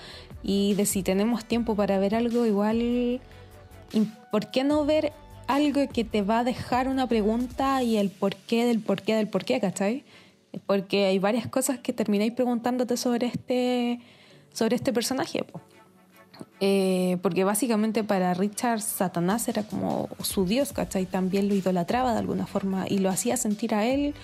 y 0.42 0.74
de 0.74 0.86
si 0.86 1.02
tenemos 1.02 1.44
tiempo 1.44 1.74
para 1.74 1.98
ver 1.98 2.14
algo, 2.14 2.46
igual, 2.46 3.20
¿por 4.30 4.50
qué 4.50 4.64
no 4.64 4.84
ver 4.84 5.12
algo 5.46 5.88
que 5.88 6.04
te 6.04 6.22
va 6.22 6.40
a 6.40 6.44
dejar 6.44 6.88
una 6.88 7.06
pregunta 7.08 7.82
y 7.82 7.96
el 7.96 8.10
porqué 8.10 8.64
del 8.64 8.80
porqué 8.80 9.16
del 9.16 9.28
porqué, 9.28 9.60
¿cachai? 9.60 10.04
Porque 10.66 11.06
hay 11.06 11.18
varias 11.18 11.46
cosas 11.48 11.78
que 11.78 11.92
termináis 11.92 12.32
preguntándote 12.32 12.96
sobre 12.96 13.26
este, 13.26 14.00
sobre 14.52 14.76
este 14.76 14.92
personaje. 14.92 15.44
Eh, 16.60 17.18
porque 17.22 17.44
básicamente 17.44 18.04
para 18.04 18.34
Richard 18.34 18.80
Satanás 18.80 19.48
era 19.48 19.62
como 19.62 20.08
su 20.22 20.46
dios, 20.46 20.72
¿cachai? 20.72 21.06
También 21.06 21.48
lo 21.48 21.54
idolatraba 21.54 22.12
de 22.12 22.18
alguna 22.18 22.46
forma 22.46 22.86
y 22.88 22.98
lo 22.98 23.10
hacía 23.10 23.36
sentir 23.36 23.74
a 23.74 23.86
él 23.86 24.14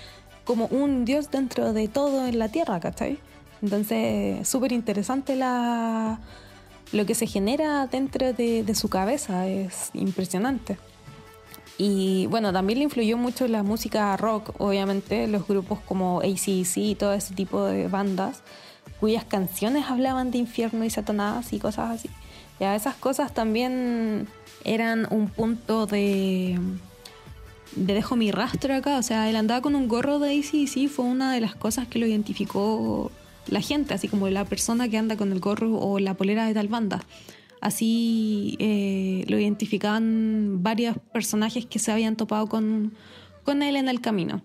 como 0.47 0.67
un 0.67 1.05
dios 1.05 1.31
dentro 1.31 1.75
de 1.75 1.89
todo 1.89 2.27
en 2.27 2.39
la 2.39 2.49
tierra, 2.49 2.81
¿cachai? 2.81 3.19
Entonces, 3.61 4.49
súper 4.49 4.73
interesante 4.73 5.35
la, 5.35 6.21
lo 6.93 7.05
que 7.05 7.15
se 7.15 7.27
genera 7.27 7.87
dentro 7.89 8.33
de, 8.33 8.75
su 8.75 8.89
cabeza, 8.89 9.47
es 9.49 9.91
impresionante. 9.93 10.79
Y 11.79 12.27
bueno, 12.29 12.53
también 12.53 12.79
le 12.79 12.85
influyó 12.85 13.19
mucho 13.19 13.47
la 13.49 13.63
música 13.63 14.17
rock, 14.17 14.55
obviamente, 14.59 15.27
los 15.27 15.47
grupos 15.47 15.81
como 15.81 16.21
ACC 16.21 16.77
y 16.77 16.95
todo 16.95 17.13
ese 17.13 17.35
tipo 17.35 17.65
de 17.65 17.89
bandas, 17.89 18.43
cuyas 19.01 19.25
canciones 19.25 19.87
hablaban 19.91 20.31
de 20.31 20.39
infierno 20.39 20.85
y 20.85 20.91
Satanás 20.91 21.53
y 21.53 21.59
cosas 21.59 21.91
así. 21.91 22.11
Ya 22.61 22.75
esas 22.75 22.95
cosas 22.95 23.35
también 23.35 24.29
eran 24.65 25.07
un 25.11 25.29
punto 25.29 25.87
de, 25.87 26.59
de 27.77 27.95
dejo 27.95 28.17
mi 28.17 28.33
rastro 28.33 28.75
acá. 28.75 28.99
O 28.99 29.03
sea, 29.03 29.31
él 29.31 29.37
andaba 29.37 29.61
con 29.61 29.75
un 29.75 29.87
gorro 29.87 30.19
de 30.19 30.39
ACC, 30.39 30.89
fue 30.89 31.05
una 31.05 31.33
de 31.33 31.41
las 31.41 31.55
cosas 31.55 31.87
que 31.87 31.99
lo 31.99 32.07
identificó 32.07 33.13
la 33.49 33.61
gente, 33.61 33.95
así 33.95 34.09
como 34.09 34.29
la 34.29 34.45
persona 34.45 34.89
que 34.89 34.99
anda 34.99 35.17
con 35.17 35.31
el 35.33 35.39
gorro 35.39 35.79
o 35.79 35.99
la 35.99 36.15
polera 36.15 36.47
de 36.47 36.55
tal 36.55 36.69
banda. 36.69 37.05
Así 37.61 38.57
eh, 38.59 39.25
lo 39.29 39.39
identificaban 39.39 40.63
varios 40.63 40.97
personajes 41.13 41.67
que 41.67 41.79
se 41.79 41.93
habían 41.93 42.17
topado 42.17 42.49
con, 42.49 42.93
con 43.45 43.63
él 43.63 43.77
en 43.77 43.89
el 43.89 44.01
camino. 44.01 44.43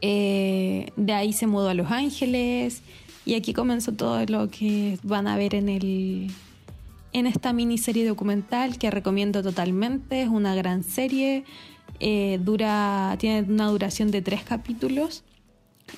Eh, 0.00 0.90
de 0.96 1.12
ahí 1.12 1.32
se 1.32 1.46
mudó 1.46 1.68
a 1.68 1.74
Los 1.74 1.90
Ángeles 1.90 2.82
y 3.24 3.34
aquí 3.34 3.52
comenzó 3.52 3.92
todo 3.92 4.24
lo 4.26 4.48
que 4.48 4.98
van 5.02 5.26
a 5.26 5.36
ver 5.36 5.54
en, 5.54 5.68
el, 5.68 6.30
en 7.12 7.26
esta 7.26 7.52
miniserie 7.52 8.06
documental 8.06 8.78
que 8.78 8.90
recomiendo 8.90 9.42
totalmente. 9.42 10.22
Es 10.22 10.28
una 10.28 10.54
gran 10.54 10.82
serie. 10.82 11.44
Eh, 12.00 12.38
dura, 12.40 13.16
tiene 13.18 13.42
una 13.42 13.66
duración 13.66 14.10
de 14.10 14.22
tres 14.22 14.44
capítulos 14.44 15.24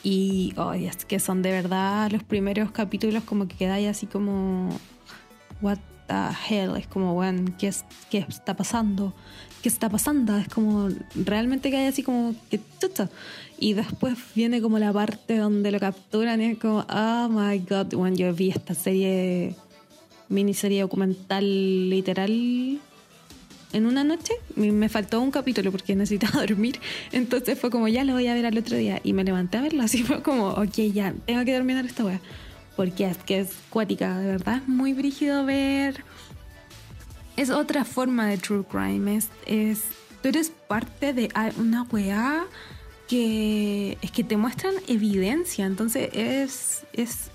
y 0.02 0.54
oh, 0.56 0.72
es 0.72 1.04
que 1.04 1.20
son 1.20 1.42
de 1.42 1.50
verdad 1.50 2.10
los 2.10 2.22
primeros 2.22 2.70
capítulos 2.70 3.24
como 3.24 3.48
que 3.48 3.56
quedáis 3.56 3.88
así 3.88 4.06
como, 4.06 4.70
what 5.60 5.78
the 6.06 6.14
hell, 6.48 6.76
es 6.76 6.86
como, 6.86 7.14
bueno, 7.14 7.52
¿qué, 7.58 7.70
¿qué 8.10 8.18
está 8.28 8.56
pasando? 8.56 9.12
¿Qué 9.62 9.68
está 9.68 9.90
pasando? 9.90 10.36
Es 10.38 10.48
como, 10.48 10.88
realmente 11.14 11.70
que 11.70 11.76
hay 11.76 11.86
así 11.86 12.02
como, 12.02 12.34
que. 12.50 12.60
Y 13.58 13.74
después 13.74 14.16
viene 14.34 14.62
como 14.62 14.78
la 14.78 14.92
parte 14.92 15.36
donde 15.36 15.70
lo 15.70 15.78
capturan 15.78 16.40
y 16.40 16.46
es 16.46 16.58
como, 16.58 16.86
oh 16.88 17.28
my 17.28 17.58
god, 17.58 17.92
when 17.92 18.16
yo 18.16 18.32
vi 18.32 18.50
esta 18.50 18.74
serie, 18.74 19.54
miniserie 20.30 20.80
documental 20.80 21.90
literal 21.90 22.80
en 23.72 23.86
una 23.86 24.04
noche 24.04 24.34
me 24.56 24.88
faltó 24.88 25.20
un 25.20 25.30
capítulo 25.30 25.70
porque 25.70 25.94
necesitaba 25.94 26.40
dormir. 26.46 26.80
Entonces 27.12 27.58
fue 27.58 27.70
como, 27.70 27.88
ya 27.88 28.04
lo 28.04 28.14
voy 28.14 28.26
a 28.26 28.34
ver 28.34 28.46
al 28.46 28.58
otro 28.58 28.76
día. 28.76 29.00
Y 29.04 29.12
me 29.12 29.24
levanté 29.24 29.58
a 29.58 29.62
verlo. 29.62 29.82
Así 29.82 30.02
fue 30.02 30.22
como, 30.22 30.48
ok, 30.48 30.74
ya, 30.92 31.14
tengo 31.26 31.40
que 31.44 31.52
terminar 31.52 31.84
esta 31.86 32.04
wea. 32.04 32.20
Porque 32.76 33.06
es 33.06 33.18
que 33.18 33.40
es 33.40 33.50
cuática, 33.68 34.18
de 34.18 34.26
verdad. 34.26 34.56
Es 34.62 34.68
muy 34.68 34.92
brígido 34.92 35.44
ver. 35.44 36.04
Es 37.36 37.50
otra 37.50 37.84
forma 37.84 38.26
de 38.26 38.38
true 38.38 38.64
crime. 38.64 39.16
Es, 39.16 39.28
es 39.46 39.82
tú 40.22 40.28
eres 40.28 40.52
parte 40.68 41.12
de 41.12 41.28
una 41.58 41.84
weá 41.84 42.44
que 43.08 43.98
es 44.02 44.10
que 44.10 44.24
te 44.24 44.36
muestran 44.36 44.74
evidencia. 44.86 45.66
Entonces 45.66 46.10
es, 46.12 46.82
es 46.92 47.30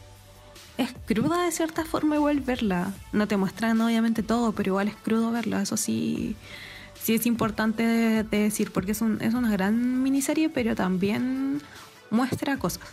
es 0.77 0.93
cruda 1.05 1.45
de 1.45 1.51
cierta 1.51 1.85
forma 1.85 2.15
igual 2.15 2.39
verla. 2.41 2.93
No 3.13 3.27
te 3.27 3.38
muestran 3.38 3.79
obviamente 3.81 4.23
todo, 4.23 4.51
pero 4.51 4.71
igual 4.71 4.88
es 4.88 4.95
crudo 4.95 5.31
verla. 5.31 5.61
Eso 5.61 5.77
sí, 5.77 6.35
sí 7.01 7.15
es 7.15 7.25
importante 7.25 7.83
de, 7.83 8.23
decir, 8.23 8.71
porque 8.71 8.91
es, 8.91 9.01
es 9.01 9.33
una 9.33 9.51
gran 9.51 10.03
miniserie, 10.03 10.49
pero 10.49 10.75
también 10.75 11.61
muestra 12.09 12.57
cosas. 12.57 12.83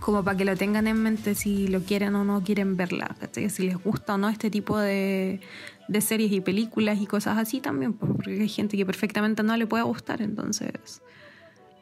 Como 0.00 0.22
para 0.22 0.36
que 0.36 0.44
lo 0.44 0.56
tengan 0.56 0.86
en 0.86 1.02
mente 1.02 1.34
si 1.34 1.68
lo 1.68 1.80
quieren 1.80 2.14
o 2.14 2.24
no 2.24 2.42
quieren 2.42 2.76
verla. 2.76 3.16
Si 3.32 3.66
les 3.66 3.76
gusta 3.82 4.14
o 4.14 4.18
no 4.18 4.28
este 4.28 4.50
tipo 4.50 4.78
de, 4.78 5.40
de 5.88 6.00
series 6.00 6.32
y 6.32 6.40
películas 6.40 7.00
y 7.00 7.06
cosas 7.06 7.38
así 7.38 7.60
también, 7.60 7.94
pues, 7.94 8.12
porque 8.14 8.40
hay 8.40 8.48
gente 8.48 8.76
que 8.76 8.86
perfectamente 8.86 9.42
no 9.42 9.56
le 9.56 9.66
puede 9.66 9.84
gustar. 9.84 10.22
Entonces, 10.22 11.02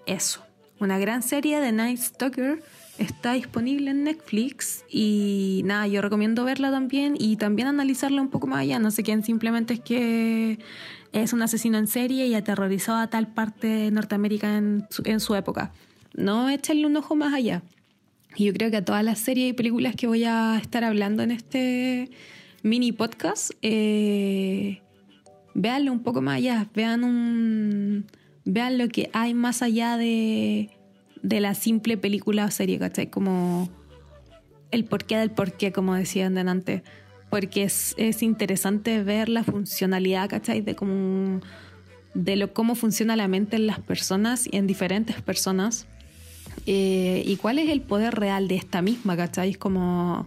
eso. 0.07 0.45
Una 0.81 0.99
gran 0.99 1.23
serie 1.23 1.61
de 1.61 1.73
Night 1.73 1.99
Stalker 1.99 2.63
Está 2.99 3.33
disponible 3.33 3.91
en 3.91 4.05
Netflix 4.05 4.85
y 4.89 5.63
nada, 5.65 5.87
yo 5.89 6.01
recomiendo 6.01 6.45
verla 6.45 6.71
también 6.71 7.17
y 7.19 7.37
también 7.37 7.67
analizarla 7.67 8.23
un 8.23 8.29
poco 8.29 8.47
más 8.47 8.61
allá. 8.61 8.79
No 8.79 8.91
sé 8.91 9.03
quién 9.03 9.25
simplemente 9.25 9.75
es 9.75 9.81
que 9.81 10.59
es 11.13 11.33
un 11.33 11.43
asesino 11.43 11.79
en 11.79 11.89
serie 11.89 12.27
y 12.27 12.35
aterrorizó 12.35 12.95
a 12.95 13.09
tal 13.09 13.27
parte 13.27 13.67
de 13.67 13.91
Norteamérica 13.91 14.57
en 14.57 14.87
su, 14.91 15.03
en 15.07 15.19
su 15.21 15.35
época. 15.35 15.73
No 16.15 16.49
échenle 16.49 16.87
un 16.87 16.97
ojo 16.97 17.17
más 17.17 17.35
allá. 17.35 17.63
Y 18.37 18.47
yo 18.47 18.53
creo 18.53 18.71
que 18.71 18.79
a 18.79 18.85
todas 18.85 19.05
las 19.05 19.19
series 19.19 19.51
y 19.51 19.53
películas 19.53 19.97
que 19.97 20.07
voy 20.07 20.25
a 20.25 20.59
estar 20.61 20.85
hablando 20.85 21.23
en 21.23 21.31
este 21.31 22.11
mini 22.63 22.93
podcast, 22.93 23.53
eh, 23.63 24.81
véanlo 25.55 25.93
un 25.93 26.03
poco 26.03 26.21
más 26.21 26.37
allá, 26.37 26.67
vean 26.75 27.05
un 27.05 28.07
vean 28.45 28.79
lo 28.79 28.89
que 28.89 29.11
hay 29.13 29.35
más 29.35 29.63
allá 29.63 29.97
de, 29.97 30.71
de 31.25 31.41
la 31.41 31.55
simple 31.55 31.97
película 31.97 32.45
o 32.45 32.51
serie, 32.51 32.79
¿cachai? 32.79 33.09
Como 33.09 33.71
el 34.71 34.85
porqué 34.85 35.17
del 35.17 35.31
porqué, 35.31 35.73
como 35.73 35.95
decían 35.95 36.35
delante. 36.35 36.85
Porque 37.31 37.65
es, 37.65 37.95
es 37.97 38.23
interesante 38.23 39.03
ver 39.03 39.31
la 39.31 39.43
funcionalidad, 39.43 40.29
¿cachai? 40.29 40.61
De 40.61 40.77
cómo, 40.77 41.41
de 42.13 42.37
lo, 42.37 42.53
cómo 42.53 42.75
funciona 42.75 43.17
la 43.17 43.27
mente 43.27 43.57
en 43.57 43.67
las 43.67 43.81
personas 43.81 44.47
y 44.51 44.57
en 44.59 44.67
diferentes 44.67 45.23
personas. 45.23 45.87
Eh, 46.67 47.23
y 47.27 47.37
cuál 47.37 47.59
es 47.59 47.71
el 47.71 47.81
poder 47.81 48.15
real 48.15 48.47
de 48.47 48.57
esta 48.57 48.83
misma, 48.83 49.17
¿cachai? 49.17 49.55
Como, 49.55 50.27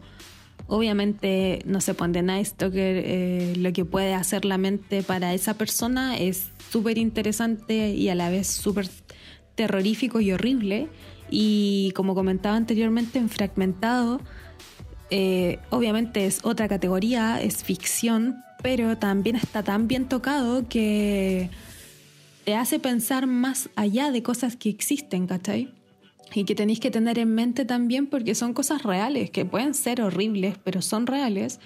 obviamente, 0.66 1.62
no 1.66 1.80
se 1.80 1.94
pone 1.94 2.24
Night 2.24 2.48
Stalker, 2.48 3.04
eh, 3.06 3.54
lo 3.56 3.72
que 3.72 3.86
puede 3.86 4.16
hacer 4.16 4.46
la 4.46 4.58
mente 4.58 5.04
para 5.04 5.36
esa 5.36 5.54
persona 5.54 6.18
es 6.18 6.48
súper 6.72 6.98
interesante 6.98 7.92
y 7.92 8.10
a 8.10 8.16
la 8.16 8.32
vez 8.32 8.48
súper 8.48 8.90
terrorífico 9.58 10.22
y 10.22 10.32
horrible. 10.32 10.88
Y 11.30 11.91
como 11.96 12.15
comentaba 12.15 12.56
anteriormente, 12.56 13.20
en 13.20 13.28
Fragmentado, 13.28 14.22
eh, 15.10 15.60
obviamente 15.70 16.26
es 16.26 16.39
otra 16.43 16.70
categoría, 16.70 17.41
es 17.41 17.65
ficción, 17.65 18.38
pero 18.63 18.98
también 18.98 19.36
está 19.36 19.63
tan 19.63 19.89
bien 19.89 20.08
tocado 20.08 20.70
que 20.70 21.50
te 22.46 22.56
hace 22.56 22.80
pensar 22.80 23.28
más 23.28 23.70
allá 23.76 24.12
de 24.12 24.24
cosas 24.24 24.56
que 24.56 24.70
existen, 24.70 25.28
¿cachai? 25.28 25.74
Y 26.34 26.46
que 26.46 26.56
tenéis 26.56 26.80
que 26.80 26.91
tener 26.91 27.20
en 27.20 27.34
mente 27.34 27.65
también 27.65 28.08
porque 28.08 28.36
son 28.36 28.54
cosas 28.54 28.84
reales, 28.84 29.32
que 29.32 29.43
pueden 29.43 29.74
ser 29.74 30.02
horribles, 30.02 30.56
pero 30.63 30.82
son 30.82 31.08
reales, 31.08 31.60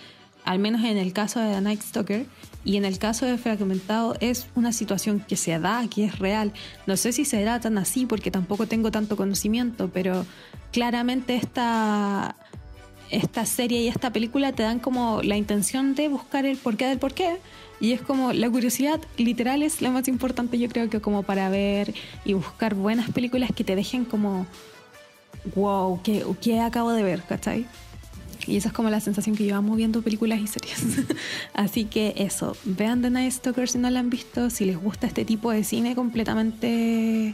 al 0.46 0.60
menos 0.60 0.84
en 0.84 0.98
el 0.98 1.14
caso 1.14 1.40
de 1.40 1.54
The 1.54 1.62
Night 1.62 1.82
Stalker, 1.82 2.26
y 2.64 2.78
en 2.78 2.86
el 2.86 3.00
caso 3.00 3.26
de 3.26 3.38
Fragmentado 3.38 4.16
es 4.20 4.48
una 4.56 4.72
situación 4.72 5.20
que 5.20 5.36
se 5.36 5.58
da, 5.60 5.88
que 5.90 6.06
es 6.06 6.20
real. 6.20 6.54
No 6.86 6.96
sé 6.96 7.12
si 7.12 7.26
será 7.26 7.60
tan 7.60 7.78
así 7.78 8.06
porque 8.06 8.30
tampoco 8.30 8.68
tengo 8.68 8.92
tanto 8.92 9.18
conocimiento, 9.18 9.90
pero 9.92 10.26
claramente 10.72 11.36
esta, 11.36 12.36
esta 13.10 13.46
serie 13.46 13.82
y 13.82 13.88
esta 13.88 14.12
película 14.12 14.52
te 14.52 14.62
dan 14.62 14.80
como 14.80 15.24
la 15.24 15.38
intención 15.38 15.96
de 15.96 16.08
buscar 16.08 16.46
el 16.46 16.58
porqué 16.58 16.86
del 16.86 17.00
porqué. 17.00 17.38
Y 17.80 17.94
es 17.94 18.02
como 18.02 18.32
la 18.32 18.48
curiosidad 18.48 19.02
literal 19.18 19.64
es 19.64 19.82
lo 19.82 19.90
más 19.90 20.08
importante 20.08 20.60
yo 20.60 20.70
creo 20.70 20.88
que 20.88 21.02
como 21.02 21.24
para 21.24 21.50
ver 21.50 21.96
y 22.26 22.34
buscar 22.34 22.76
buenas 22.76 23.10
películas 23.10 23.50
que 23.56 23.64
te 23.64 23.76
dejen 23.76 24.06
como, 24.06 24.46
wow, 25.56 26.00
¿qué, 26.04 26.24
qué 26.42 26.60
acabo 26.60 26.92
de 26.92 27.02
ver? 27.02 27.24
¿Cachai? 27.24 27.66
Y 28.48 28.58
esa 28.58 28.70
es 28.70 28.74
como 28.74 28.90
la 28.90 29.00
sensación 29.00 29.36
que 29.36 29.44
llevamos 29.44 29.78
viendo 29.78 30.02
películas 30.02 30.40
y 30.40 30.48
series. 30.48 31.06
Así 31.54 31.86
que 31.86 32.14
eso, 32.18 32.56
vean 32.64 33.02
The 33.02 33.10
Night 33.10 33.32
Stalker 33.34 33.68
si 33.68 33.78
no 33.78 33.90
la 33.90 34.00
han 34.00 34.10
visto, 34.10 34.50
si 34.50 34.66
les 34.66 34.78
gusta 34.78 35.08
este 35.08 35.26
tipo 35.26 35.52
de 35.52 35.64
cine 35.64 35.96
completamente, 35.96 37.34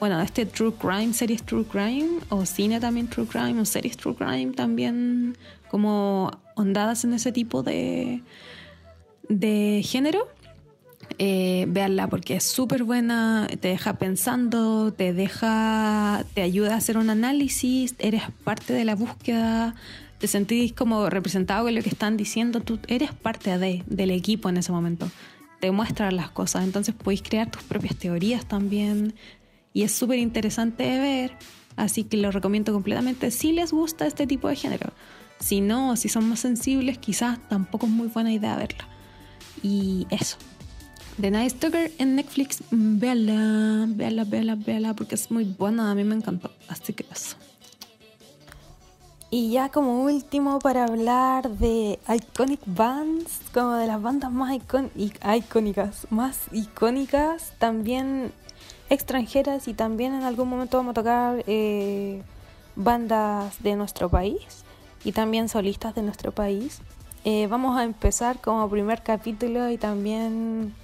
bueno, 0.00 0.20
este 0.20 0.46
True 0.46 0.74
Crime, 0.78 1.12
series 1.12 1.42
True 1.42 1.64
Crime, 1.64 2.20
o 2.28 2.46
cine 2.46 2.80
también 2.80 3.08
True 3.08 3.26
Crime, 3.26 3.60
o 3.60 3.64
series 3.64 3.96
True 3.96 4.14
Crime 4.14 4.52
también, 4.52 5.36
como 5.70 6.30
ondadas 6.54 7.04
en 7.04 7.14
ese 7.14 7.32
tipo 7.32 7.62
de, 7.62 8.22
de 9.28 9.82
género. 9.84 10.28
Eh, 11.20 11.64
véanla 11.68 12.06
porque 12.06 12.36
es 12.36 12.44
súper 12.44 12.84
buena, 12.84 13.48
te 13.60 13.68
deja 13.68 13.94
pensando, 13.94 14.92
te 14.92 15.12
deja, 15.12 16.24
te 16.34 16.42
ayuda 16.42 16.74
a 16.74 16.76
hacer 16.76 16.98
un 16.98 17.10
análisis, 17.10 17.94
eres 17.98 18.22
parte 18.44 18.72
de 18.72 18.84
la 18.84 18.94
búsqueda 18.94 19.74
te 20.18 20.26
sentís 20.26 20.72
como 20.72 21.08
representado 21.08 21.64
con 21.64 21.74
lo 21.74 21.82
que 21.82 21.88
están 21.88 22.16
diciendo, 22.16 22.60
tú 22.60 22.78
eres 22.88 23.12
parte 23.12 23.56
de, 23.58 23.84
del 23.86 24.10
equipo 24.10 24.48
en 24.48 24.56
ese 24.56 24.72
momento. 24.72 25.10
Te 25.60 25.70
muestran 25.70 26.16
las 26.16 26.30
cosas, 26.30 26.64
entonces 26.64 26.94
podéis 26.94 27.22
crear 27.22 27.50
tus 27.50 27.62
propias 27.62 27.96
teorías 27.96 28.46
también. 28.46 29.14
Y 29.72 29.82
es 29.82 29.92
súper 29.92 30.18
interesante 30.18 30.84
de 30.84 30.98
ver, 30.98 31.32
así 31.76 32.04
que 32.04 32.16
lo 32.16 32.30
recomiendo 32.30 32.72
completamente 32.72 33.30
si 33.30 33.52
les 33.52 33.72
gusta 33.72 34.06
este 34.06 34.26
tipo 34.26 34.48
de 34.48 34.56
género. 34.56 34.92
Si 35.40 35.60
no, 35.60 35.96
si 35.96 36.08
son 36.08 36.28
más 36.28 36.40
sensibles, 36.40 36.98
quizás 36.98 37.38
tampoco 37.48 37.86
es 37.86 37.92
muy 37.92 38.08
buena 38.08 38.32
idea 38.32 38.56
verla. 38.56 38.88
Y 39.62 40.06
eso. 40.10 40.36
The 41.20 41.30
Night 41.30 41.50
Stalker 41.50 41.92
en 41.98 42.16
Netflix, 42.16 42.62
véala, 42.70 43.86
véala, 43.88 44.24
véala, 44.24 44.54
véala, 44.54 44.94
porque 44.94 45.16
es 45.16 45.30
muy 45.30 45.44
buena, 45.44 45.90
a 45.90 45.94
mí 45.94 46.04
me 46.04 46.14
encantó. 46.14 46.52
Así 46.68 46.92
que 46.92 47.04
eso. 47.10 47.36
Y 49.30 49.50
ya 49.50 49.68
como 49.68 50.04
último 50.04 50.58
para 50.58 50.84
hablar 50.84 51.50
de 51.50 51.98
iconic 52.08 52.60
bands, 52.64 53.42
como 53.52 53.74
de 53.74 53.86
las 53.86 54.00
bandas 54.00 54.32
más 54.32 54.58
icónicas, 54.96 56.06
más 56.08 56.46
icónicas, 56.50 57.52
también 57.58 58.32
extranjeras 58.88 59.68
y 59.68 59.74
también 59.74 60.14
en 60.14 60.22
algún 60.22 60.48
momento 60.48 60.78
vamos 60.78 60.92
a 60.92 60.94
tocar 60.94 61.44
eh, 61.46 62.22
bandas 62.74 63.62
de 63.62 63.76
nuestro 63.76 64.08
país 64.08 64.64
y 65.04 65.12
también 65.12 65.50
solistas 65.50 65.94
de 65.94 66.02
nuestro 66.02 66.32
país. 66.32 66.80
Eh, 67.24 67.48
vamos 67.48 67.76
a 67.78 67.84
empezar 67.84 68.40
como 68.40 68.70
primer 68.70 69.02
capítulo 69.02 69.68
y 69.68 69.76
también 69.76 70.74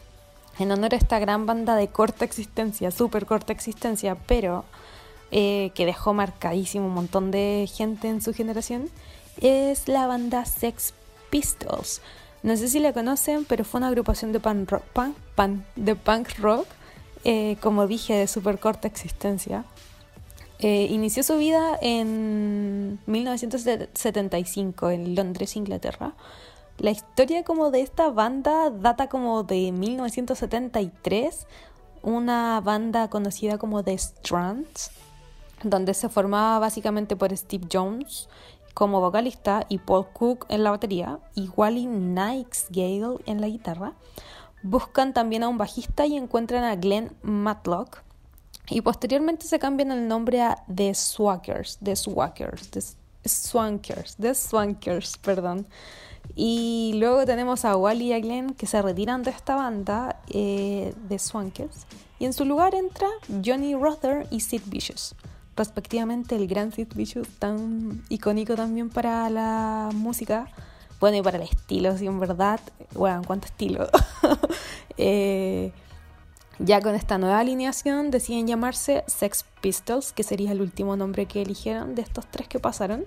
en 0.58 0.70
honor 0.70 0.92
a 0.92 0.98
esta 0.98 1.18
gran 1.18 1.46
banda 1.46 1.76
de 1.76 1.88
corta 1.88 2.26
existencia, 2.26 2.90
súper 2.90 3.24
corta 3.24 3.54
existencia, 3.54 4.16
pero 4.26 4.66
eh, 5.36 5.72
que 5.74 5.84
dejó 5.84 6.14
marcadísimo 6.14 6.86
un 6.86 6.94
montón 6.94 7.30
de 7.30 7.68
gente 7.70 8.08
en 8.08 8.22
su 8.22 8.32
generación, 8.32 8.88
es 9.42 9.88
la 9.88 10.06
banda 10.06 10.46
Sex 10.46 10.94
Pistols. 11.28 12.00
No 12.42 12.56
sé 12.56 12.68
si 12.68 12.78
la 12.78 12.92
conocen, 12.92 13.44
pero 13.44 13.64
fue 13.64 13.78
una 13.78 13.88
agrupación 13.88 14.32
de 14.32 14.40
punk 14.40 14.70
rock, 14.70 14.84
de 15.76 15.96
punk 15.96 16.38
rock 16.38 16.66
eh, 17.24 17.56
como 17.60 17.86
dije, 17.86 18.14
de 18.14 18.26
súper 18.28 18.58
corta 18.58 18.86
existencia. 18.86 19.64
Eh, 20.60 20.86
inició 20.90 21.22
su 21.22 21.36
vida 21.36 21.76
en 21.80 23.00
1975 23.06 24.90
en 24.90 25.14
Londres, 25.14 25.56
Inglaterra. 25.56 26.12
La 26.78 26.90
historia 26.90 27.42
como 27.44 27.70
de 27.70 27.80
esta 27.80 28.10
banda 28.10 28.70
data 28.70 29.08
como 29.08 29.42
de 29.42 29.72
1973, 29.72 31.46
una 32.02 32.60
banda 32.60 33.08
conocida 33.08 33.58
como 33.58 33.82
The 33.82 33.94
Strands, 33.94 34.90
donde 35.64 35.94
se 35.94 36.08
formaba 36.08 36.58
básicamente 36.58 37.16
por 37.16 37.36
Steve 37.36 37.66
Jones 37.72 38.28
como 38.74 39.00
vocalista 39.00 39.64
y 39.68 39.78
Paul 39.78 40.08
Cook 40.12 40.46
en 40.48 40.64
la 40.64 40.72
batería 40.72 41.20
y 41.34 41.48
Wally 41.56 41.88
Gale 42.70 43.18
en 43.24 43.40
la 43.40 43.48
guitarra. 43.48 43.94
Buscan 44.62 45.14
también 45.14 45.44
a 45.44 45.48
un 45.48 45.58
bajista 45.58 46.06
y 46.06 46.16
encuentran 46.16 46.64
a 46.64 46.74
Glenn 46.76 47.12
Matlock. 47.22 48.02
Y 48.68 48.80
posteriormente 48.80 49.46
se 49.46 49.58
cambian 49.58 49.92
el 49.92 50.08
nombre 50.08 50.42
a 50.42 50.64
The 50.74 50.94
Swankers, 50.94 51.78
The 51.82 51.94
Swankers, 51.94 52.70
The 52.70 52.80
Swankers, 53.28 54.16
The 54.16 54.34
Swankers, 54.34 55.18
perdón. 55.18 55.66
Y 56.34 56.92
luego 56.96 57.26
tenemos 57.26 57.66
a 57.66 57.76
Wally 57.76 58.06
y 58.06 58.12
a 58.14 58.20
Glenn 58.20 58.54
que 58.54 58.66
se 58.66 58.80
retiran 58.80 59.22
de 59.22 59.30
esta 59.30 59.54
banda, 59.54 60.20
eh, 60.30 60.94
The 61.08 61.18
Swankers. 61.18 61.86
Y 62.18 62.24
en 62.24 62.32
su 62.32 62.46
lugar 62.46 62.74
entra 62.74 63.08
Johnny 63.44 63.74
Rother 63.74 64.26
y 64.30 64.40
Sid 64.40 64.62
Vicious 64.66 65.14
respectivamente 65.56 66.36
el 66.36 66.46
gran 66.46 66.72
Sid 66.72 66.88
Vicious, 66.94 67.28
tan 67.38 68.02
icónico 68.08 68.54
también 68.54 68.90
para 68.90 69.28
la 69.30 69.90
música, 69.94 70.48
bueno, 71.00 71.18
y 71.18 71.22
para 71.22 71.36
el 71.36 71.44
estilo, 71.44 71.96
si 71.98 72.06
en 72.06 72.18
verdad, 72.20 72.60
bueno, 72.94 73.22
cuánto 73.26 73.46
estilo. 73.46 73.88
Eh, 74.96 75.72
ya 76.60 76.80
con 76.80 76.94
esta 76.94 77.18
nueva 77.18 77.40
alineación 77.40 78.12
deciden 78.12 78.46
llamarse 78.46 79.02
Sex 79.08 79.44
Pistols, 79.60 80.12
que 80.12 80.22
sería 80.22 80.52
el 80.52 80.60
último 80.60 80.96
nombre 80.96 81.26
que 81.26 81.42
eligieron 81.42 81.96
de 81.96 82.02
estos 82.02 82.26
tres 82.28 82.46
que 82.46 82.60
pasaron. 82.60 83.04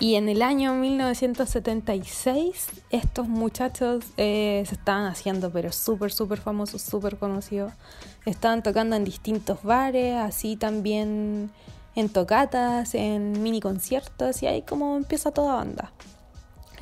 Y 0.00 0.14
en 0.14 0.28
el 0.28 0.42
año 0.42 0.74
1976 0.74 2.68
estos 2.90 3.26
muchachos 3.26 4.04
eh, 4.16 4.62
se 4.66 4.74
estaban 4.74 5.06
haciendo, 5.06 5.50
pero 5.50 5.72
súper, 5.72 6.12
súper 6.12 6.38
famosos, 6.38 6.82
súper 6.82 7.16
conocidos. 7.16 7.72
Estaban 8.24 8.62
tocando 8.62 8.94
en 8.94 9.04
distintos 9.04 9.62
bares, 9.64 10.14
así 10.16 10.56
también 10.56 11.50
en 11.96 12.08
tocatas, 12.10 12.94
en 12.94 13.42
mini 13.42 13.60
conciertos, 13.60 14.42
y 14.42 14.46
ahí 14.46 14.62
como 14.62 14.96
empieza 14.96 15.32
toda 15.32 15.56
banda. 15.56 15.90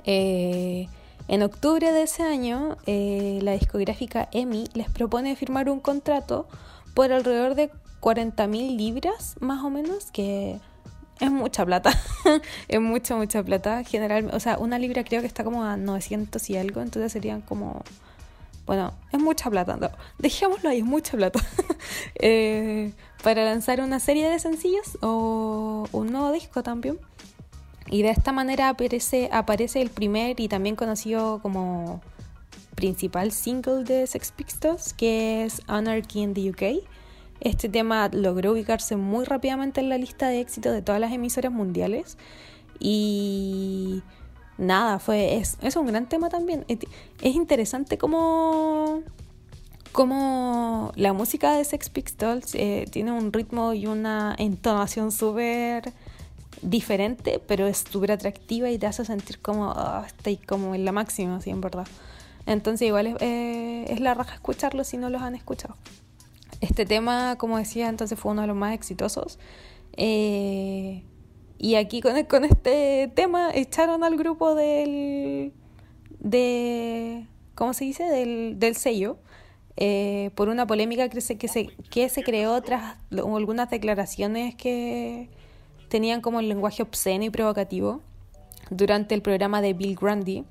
Eh, 0.05 0.89
en 1.29 1.43
octubre 1.43 1.93
de 1.93 2.03
ese 2.03 2.23
año, 2.23 2.77
eh, 2.87 3.39
la 3.43 3.53
discográfica 3.53 4.29
EMI 4.31 4.69
les 4.75 4.91
propone 4.91 5.35
firmar 5.37 5.71
un 5.71 5.81
contrato 5.81 6.47
por 6.95 7.13
alrededor 7.13 7.55
de 7.55 7.71
40.000 8.01 8.77
libras, 8.77 9.37
más 9.41 9.65
o 9.65 9.71
menos, 9.71 10.11
que 10.11 10.61
es 11.21 11.31
mucha 11.31 11.65
plata, 11.65 11.91
es 12.69 12.81
mucha, 12.81 13.17
mucha 13.17 13.43
plata. 13.43 13.85
Generalmente, 13.85 14.37
o 14.37 14.41
sea, 14.41 14.59
una 14.59 14.79
libra 14.79 15.05
creo 15.05 15.21
que 15.21 15.27
está 15.27 15.45
como 15.45 15.65
a 15.65 15.77
900 15.77 16.51
y 16.51 16.57
algo, 16.57 16.83
entonces 16.83 17.13
serían 17.13 17.41
como. 17.41 17.83
Bueno, 18.67 18.95
es 19.13 19.21
mucha 19.21 19.49
plata. 19.49 19.79
dejémoslo 20.19 20.69
ahí, 20.69 20.79
es 20.79 20.85
mucha 20.85 21.17
plata. 21.17 21.41
eh, 22.17 22.93
para 23.23 23.45
lanzar 23.45 23.81
una 23.81 24.01
serie 24.01 24.29
de 24.29 24.39
sencillos 24.41 24.99
o 25.03 25.89
un 25.93 26.13
nuevo 26.13 26.33
disco 26.33 26.63
también. 26.63 26.99
Y 27.89 28.03
de 28.03 28.11
esta 28.11 28.33
manera 28.33 28.69
aparece, 28.69 29.29
aparece 29.33 29.81
el 29.81 29.91
primer 29.91 30.41
y 30.41 30.49
también 30.49 30.75
conocido 30.75 31.39
como 31.41 32.03
principal 32.75 33.31
single 33.31 33.85
de 33.85 34.07
Sex 34.07 34.33
Pistols, 34.33 34.93
que 34.93 35.45
es 35.45 35.63
Anarchy 35.69 36.23
in 36.23 36.35
the 36.35 36.51
UK. 36.51 36.85
Este 37.41 37.69
tema 37.69 38.09
logró 38.13 38.53
ubicarse 38.53 38.97
muy 38.97 39.25
rápidamente 39.25 39.81
en 39.81 39.89
la 39.89 39.99
lista 39.99 40.29
de 40.29 40.41
éxitos 40.41 40.73
de 40.73 40.83
todas 40.83 41.01
las 41.01 41.13
emisoras 41.13 41.53
mundiales. 41.53 42.17
Y 42.79 44.03
nada, 44.59 44.99
fue 44.99 45.37
es, 45.37 45.59
es 45.63 45.77
un 45.77 45.87
gran 45.87 46.09
tema 46.09 46.29
también. 46.29 46.65
Es 46.69 47.35
interesante 47.35 47.99
cómo, 47.99 49.03
cómo 49.93 50.93
la 50.97 51.13
música 51.13 51.55
de 51.57 51.65
Sex 51.65 51.91
Pistols 51.91 52.55
eh, 52.55 52.87
tiene 52.91 53.13
un 53.13 53.33
ritmo 53.33 53.73
y 53.73 53.87
una 53.87 54.35
entonación 54.39 55.13
súper 55.13 55.93
diferente, 56.63 57.41
pero 57.47 57.67
es 57.67 57.85
súper 57.91 58.13
atractiva 58.13 58.71
y 58.71 58.79
te 58.79 58.87
hace 58.87 59.05
sentir 59.05 59.41
como, 59.41 59.71
oh, 59.71 60.05
estoy 60.07 60.37
como 60.37 60.75
en 60.75 60.85
la 60.85 60.93
máxima, 60.93 61.37
así 61.37 61.51
en 61.51 61.61
verdad. 61.61 61.87
Entonces 62.47 62.87
igual 62.89 63.09
es, 63.09 63.17
eh, 63.21 63.87
es 63.89 64.01
la 64.01 64.15
raja 64.15 64.35
escucharlo 64.35 64.85
si 64.85 64.97
no 64.97 65.11
los 65.11 65.21
han 65.23 65.35
escuchado. 65.35 65.77
Este 66.67 66.85
tema, 66.85 67.37
como 67.39 67.59
decía, 67.59 67.89
entonces 67.89 68.19
fue 68.19 68.33
uno 68.33 68.43
de 68.43 68.49
los 68.49 68.57
más 68.57 68.75
exitosos. 68.75 69.39
Eh, 69.97 71.05
y 71.59 71.77
aquí 71.77 72.01
con, 72.01 72.45
este 72.45 73.11
tema 73.15 73.51
echaron 73.55 74.03
al 74.03 74.17
grupo 74.17 74.55
del... 74.57 75.53
de 76.19 77.27
¿cómo 77.55 77.73
se 77.73 77.85
dice? 77.85 78.05
del, 78.05 78.59
del 78.59 78.75
sello. 78.75 79.19
Eh, 79.77 80.31
por 80.35 80.49
una 80.49 80.67
polémica 80.67 81.09
que 81.09 81.21
se, 81.21 81.39
que 81.39 81.49
se, 81.49 81.67
que 81.91 82.09
se 82.09 82.25
creó 82.25 82.61
tras 82.63 82.97
algunas 83.13 83.71
declaraciones 83.71 84.55
que 84.55 85.29
tenían 85.89 86.21
como 86.21 86.41
el 86.41 86.49
lenguaje 86.49 86.83
obsceno 86.83 87.25
y 87.25 87.31
provocativo 87.31 88.01
durante 88.71 89.15
el 89.15 89.23
programa 89.23 89.61
de 89.61 89.75
Bill 89.75 89.95
Grundy, 89.95 90.45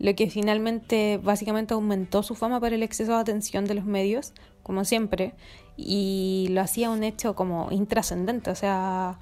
lo 0.00 0.14
que 0.14 0.30
finalmente 0.30 1.20
básicamente 1.22 1.74
aumentó 1.74 2.22
su 2.22 2.34
fama 2.34 2.58
por 2.58 2.72
el 2.72 2.82
exceso 2.82 3.12
de 3.12 3.18
atención 3.18 3.66
de 3.66 3.74
los 3.74 3.84
medios, 3.84 4.32
como 4.62 4.86
siempre, 4.86 5.34
y 5.76 6.48
lo 6.50 6.62
hacía 6.62 6.88
un 6.88 7.04
hecho 7.04 7.34
como 7.34 7.70
intrascendente, 7.70 8.50
o 8.50 8.54
sea, 8.54 9.18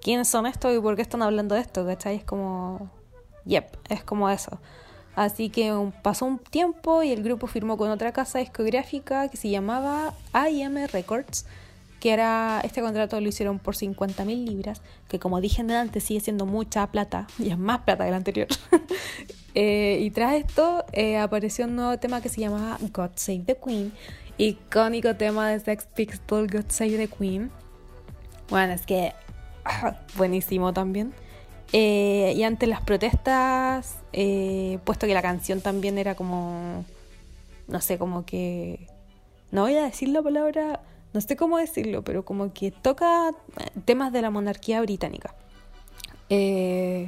¿quiénes 0.00 0.28
son 0.28 0.46
estos 0.46 0.74
y 0.74 0.80
por 0.80 0.94
qué 0.94 1.02
están 1.02 1.22
hablando 1.22 1.56
de 1.56 1.62
esto? 1.62 1.84
¿Cachai? 1.84 2.14
Es 2.14 2.24
como, 2.24 2.90
yep, 3.44 3.76
es 3.88 4.04
como 4.04 4.30
eso. 4.30 4.60
Así 5.16 5.50
que 5.50 5.74
pasó 6.02 6.26
un 6.26 6.38
tiempo 6.38 7.02
y 7.02 7.10
el 7.10 7.24
grupo 7.24 7.48
firmó 7.48 7.76
con 7.76 7.90
otra 7.90 8.12
casa 8.12 8.38
discográfica 8.38 9.28
que 9.28 9.36
se 9.36 9.50
llamaba 9.50 10.14
IM 10.48 10.86
Records, 10.86 11.44
que 11.98 12.12
era 12.12 12.60
este 12.62 12.80
contrato 12.82 13.20
lo 13.20 13.28
hicieron 13.28 13.58
por 13.58 13.74
50 13.74 14.24
mil 14.24 14.44
libras, 14.46 14.80
que 15.08 15.18
como 15.18 15.40
dije 15.40 15.62
antes 15.62 16.04
sigue 16.04 16.20
siendo 16.20 16.46
mucha 16.46 16.86
plata, 16.86 17.26
y 17.40 17.50
es 17.50 17.58
más 17.58 17.80
plata 17.80 18.04
que 18.04 18.10
el 18.10 18.14
anterior. 18.14 18.46
eh, 19.54 19.98
y 20.00 20.10
tras 20.10 20.34
esto 20.34 20.84
eh, 20.92 21.18
apareció 21.18 21.66
un 21.66 21.76
nuevo 21.76 21.98
tema 21.98 22.20
que 22.20 22.28
se 22.28 22.40
llamaba 22.40 22.78
God 22.92 23.10
Save 23.14 23.44
the 23.46 23.56
Queen, 23.56 23.92
icónico 24.38 25.16
tema 25.16 25.48
de 25.48 25.60
Sex 25.60 25.86
Pistols, 25.94 26.50
God 26.50 26.66
Save 26.68 26.96
the 26.96 27.08
Queen. 27.08 27.50
Bueno, 28.48 28.72
es 28.72 28.86
que 28.86 29.12
buenísimo 30.16 30.72
también. 30.72 31.12
Eh, 31.72 32.32
y 32.36 32.42
ante 32.42 32.66
las 32.66 32.80
protestas, 32.80 33.98
eh, 34.12 34.78
puesto 34.84 35.06
que 35.06 35.14
la 35.14 35.22
canción 35.22 35.60
también 35.60 35.98
era 35.98 36.14
como, 36.16 36.84
no 37.68 37.80
sé, 37.80 37.96
como 37.98 38.24
que, 38.24 38.88
no 39.52 39.62
voy 39.62 39.76
a 39.76 39.84
decir 39.84 40.08
la 40.08 40.22
palabra 40.22 40.80
no 41.12 41.20
sé 41.20 41.36
cómo 41.36 41.58
decirlo, 41.58 42.02
pero 42.02 42.24
como 42.24 42.52
que 42.52 42.70
toca 42.70 43.32
temas 43.84 44.12
de 44.12 44.22
la 44.22 44.30
monarquía 44.30 44.80
británica. 44.80 45.34
Eh, 46.28 47.06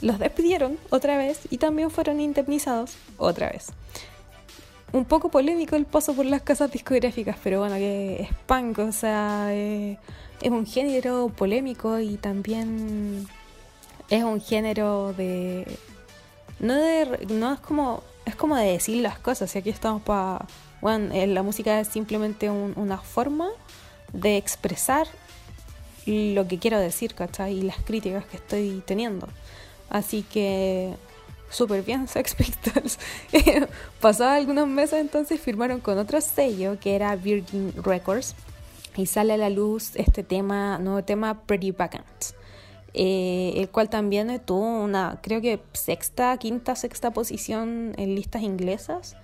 los 0.00 0.18
despidieron 0.18 0.78
otra 0.90 1.16
vez 1.16 1.40
y 1.50 1.58
también 1.58 1.90
fueron 1.90 2.20
indemnizados 2.20 2.96
otra 3.16 3.50
vez. 3.50 3.68
Un 4.92 5.04
poco 5.04 5.28
polémico 5.28 5.76
el 5.76 5.84
paso 5.84 6.14
por 6.14 6.26
las 6.26 6.42
casas 6.42 6.72
discográficas, 6.72 7.36
pero 7.42 7.60
bueno, 7.60 7.76
que 7.76 8.22
es 8.22 8.28
punk, 8.46 8.78
o 8.78 8.92
sea, 8.92 9.48
eh, 9.50 9.98
es 10.42 10.50
un 10.50 10.66
género 10.66 11.28
polémico 11.36 12.00
y 12.00 12.16
también 12.16 13.28
es 14.08 14.24
un 14.24 14.40
género 14.40 15.12
de... 15.12 15.66
No, 16.58 16.74
de, 16.74 17.26
no 17.30 17.52
es 17.52 17.60
como... 17.60 18.02
Es 18.26 18.36
como 18.36 18.56
de 18.56 18.72
decir 18.72 19.02
las 19.02 19.18
cosas, 19.18 19.54
y 19.54 19.58
aquí 19.58 19.70
estamos 19.70 20.02
para 20.02 20.44
bueno, 20.80 21.14
eh, 21.14 21.26
la 21.26 21.42
música 21.42 21.78
es 21.80 21.88
simplemente 21.88 22.48
una 22.48 22.98
forma 22.98 23.48
de 24.12 24.36
expresar 24.36 25.06
lo 26.06 26.48
que 26.48 26.58
quiero 26.58 26.78
decir, 26.80 27.14
¿cachai? 27.14 27.58
Y 27.58 27.62
las 27.62 27.76
críticas 27.76 28.24
que 28.24 28.38
estoy 28.38 28.82
teniendo. 28.86 29.28
Así 29.90 30.22
que 30.22 30.94
súper 31.50 31.82
bien 31.82 32.08
Sex 32.08 32.34
Pistols. 32.34 32.98
Pasados 34.00 34.34
algunos 34.38 34.66
meses 34.66 35.00
entonces 35.00 35.40
firmaron 35.40 35.80
con 35.80 35.98
otro 35.98 36.20
sello 36.20 36.78
que 36.80 36.94
era 36.94 37.14
Virgin 37.16 37.74
Records 37.82 38.34
y 38.96 39.06
sale 39.06 39.34
a 39.34 39.36
la 39.36 39.50
luz 39.50 39.92
este 39.96 40.22
tema, 40.22 40.78
nuevo 40.78 41.04
tema 41.04 41.42
Pretty 41.42 41.72
Vacant. 41.72 42.06
Eh, 42.92 43.52
el 43.56 43.68
cual 43.68 43.88
también 43.88 44.40
tuvo 44.44 44.82
una, 44.82 45.20
creo 45.22 45.40
que 45.40 45.60
sexta, 45.74 46.36
quinta, 46.38 46.74
sexta 46.74 47.12
posición 47.12 47.92
en 47.96 48.16
listas 48.16 48.42
inglesas 48.42 49.16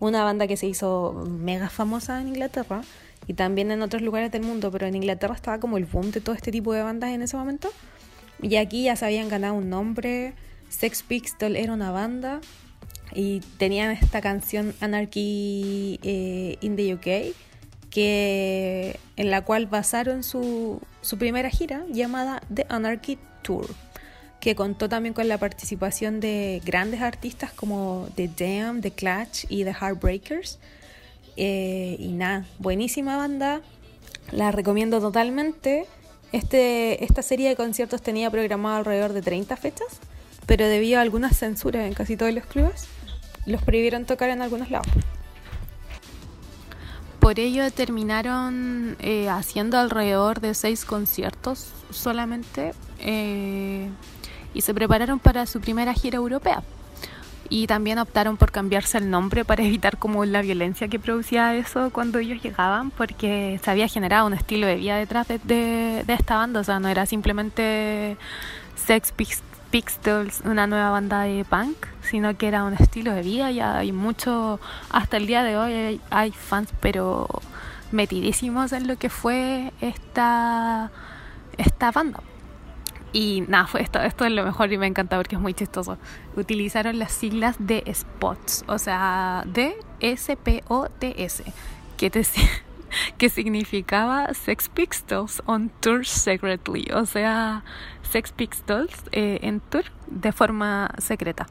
una 0.00 0.24
banda 0.24 0.46
que 0.46 0.56
se 0.56 0.66
hizo 0.66 1.12
mega 1.28 1.68
famosa 1.70 2.20
en 2.20 2.28
Inglaterra 2.28 2.82
y 3.26 3.34
también 3.34 3.70
en 3.70 3.82
otros 3.82 4.02
lugares 4.02 4.30
del 4.30 4.42
mundo, 4.42 4.70
pero 4.70 4.86
en 4.86 4.94
Inglaterra 4.94 5.34
estaba 5.34 5.58
como 5.58 5.78
el 5.78 5.86
boom 5.86 6.10
de 6.10 6.20
todo 6.20 6.34
este 6.34 6.52
tipo 6.52 6.72
de 6.72 6.82
bandas 6.82 7.10
en 7.10 7.22
ese 7.22 7.36
momento. 7.36 7.70
Y 8.42 8.56
aquí 8.56 8.84
ya 8.84 8.96
se 8.96 9.04
habían 9.06 9.28
ganado 9.28 9.54
un 9.54 9.70
nombre, 9.70 10.34
Sex 10.68 11.02
Pistols 11.02 11.56
era 11.56 11.72
una 11.72 11.90
banda 11.90 12.40
y 13.14 13.40
tenían 13.58 13.90
esta 13.92 14.20
canción 14.20 14.74
Anarchy 14.80 16.00
eh, 16.02 16.58
in 16.60 16.76
the 16.76 16.94
UK, 16.94 17.34
que, 17.90 18.98
en 19.16 19.30
la 19.30 19.42
cual 19.42 19.66
basaron 19.66 20.22
su, 20.22 20.80
su 21.00 21.16
primera 21.16 21.48
gira 21.48 21.84
llamada 21.90 22.42
The 22.52 22.66
Anarchy 22.68 23.18
Tour 23.42 23.66
que 24.44 24.54
contó 24.54 24.90
también 24.90 25.14
con 25.14 25.26
la 25.26 25.38
participación 25.38 26.20
de 26.20 26.60
grandes 26.66 27.00
artistas 27.00 27.50
como 27.50 28.08
The 28.14 28.28
Damn, 28.28 28.82
The 28.82 28.90
Clutch 28.90 29.46
y 29.48 29.64
The 29.64 29.72
Heartbreakers. 29.72 30.58
Eh, 31.38 31.96
y 31.98 32.08
nada, 32.08 32.44
buenísima 32.58 33.16
banda, 33.16 33.62
la 34.32 34.52
recomiendo 34.52 35.00
totalmente. 35.00 35.86
Este, 36.34 37.04
esta 37.04 37.22
serie 37.22 37.48
de 37.48 37.54
conciertos 37.54 38.02
tenía 38.02 38.28
programado 38.28 38.78
alrededor 38.78 39.12
de 39.12 39.22
30 39.22 39.56
fechas, 39.56 40.00
pero 40.46 40.66
debido 40.66 40.98
a 40.98 41.02
algunas 41.02 41.36
censuras 41.38 41.86
en 41.86 41.94
casi 41.94 42.16
todos 42.16 42.34
los 42.34 42.44
clubes, 42.44 42.88
los 43.46 43.62
prohibieron 43.62 44.04
tocar 44.04 44.30
en 44.30 44.42
algunos 44.42 44.68
lados. 44.68 44.88
Por 47.20 47.38
ello 47.38 47.70
terminaron 47.70 48.96
eh, 48.98 49.28
haciendo 49.28 49.78
alrededor 49.78 50.40
de 50.40 50.54
seis 50.54 50.84
conciertos 50.84 51.68
solamente. 51.90 52.72
Eh, 52.98 53.88
y 54.54 54.60
se 54.62 54.74
prepararon 54.74 55.20
para 55.20 55.46
su 55.46 55.60
primera 55.60 55.94
gira 55.94 56.16
europea. 56.16 56.64
Y 57.48 57.66
también 57.66 57.98
optaron 57.98 58.36
por 58.36 58.50
cambiarse 58.50 58.98
el 58.98 59.10
nombre 59.10 59.44
para 59.44 59.62
evitar 59.62 59.98
como 59.98 60.24
la 60.24 60.42
violencia 60.42 60.88
que 60.88 60.98
producía 60.98 61.54
eso 61.54 61.90
cuando 61.90 62.18
ellos 62.18 62.42
llegaban, 62.42 62.90
porque 62.90 63.60
se 63.62 63.70
había 63.70 63.88
generado 63.88 64.26
un 64.26 64.34
estilo 64.34 64.66
de 64.66 64.76
vida 64.76 64.96
detrás 64.96 65.28
de, 65.28 66.04
esta 66.06 66.36
banda, 66.36 66.60
o 66.60 66.64
sea, 66.64 66.80
no 66.80 66.88
era 66.88 67.06
simplemente 67.06 68.16
Sex 68.76 69.12
Pistols, 69.70 70.42
una 70.44 70.66
nueva 70.66 70.90
banda 70.90 71.22
de 71.22 71.44
punk, 71.44 71.76
sino 72.02 72.36
que 72.36 72.48
era 72.48 72.64
un 72.64 72.74
estilo 72.74 73.12
de 73.12 73.22
vida 73.22 73.50
y 73.50 73.60
hay 73.60 73.92
mucho, 73.92 74.60
hasta 74.90 75.16
el 75.16 75.26
día 75.26 75.42
de 75.42 75.56
hoy 75.56 75.72
hay, 75.72 76.00
hay 76.10 76.30
fans 76.30 76.70
pero 76.80 77.28
metidísimos 77.90 78.72
en 78.72 78.86
lo 78.86 78.96
que 78.96 79.08
fue 79.08 79.72
esta, 79.80 80.90
esta 81.56 81.90
banda. 81.90 82.20
Y 83.14 83.44
nada, 83.46 83.68
fue 83.68 83.80
esto, 83.80 84.00
esto 84.00 84.24
es 84.24 84.32
lo 84.32 84.44
mejor 84.44 84.72
y 84.72 84.76
me 84.76 84.88
encanta 84.88 85.16
porque 85.16 85.36
es 85.36 85.40
muy 85.40 85.54
chistoso. 85.54 85.98
Utilizaron 86.34 86.98
las 86.98 87.12
siglas 87.12 87.54
de 87.60 87.84
SPOTS, 87.86 88.64
o 88.66 88.76
sea, 88.76 89.44
de 89.46 89.76
S-P-O-T-S, 90.00 91.44
que, 91.96 92.10
te, 92.10 92.22
que 93.18 93.28
significaba 93.28 94.34
Sex 94.34 94.68
Pistols 94.68 95.44
on 95.46 95.70
Tour 95.78 96.04
Secretly, 96.04 96.88
o 96.92 97.06
sea, 97.06 97.62
Sex 98.02 98.32
Pistols 98.32 98.92
eh, 99.12 99.38
en 99.42 99.60
tour 99.60 99.84
de 100.08 100.32
forma 100.32 100.90
secreta. 100.98 101.46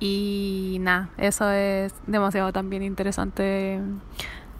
Y 0.00 0.78
nada, 0.80 1.10
eso 1.18 1.50
es 1.50 1.92
demasiado 2.06 2.54
también 2.54 2.82
interesante 2.82 3.80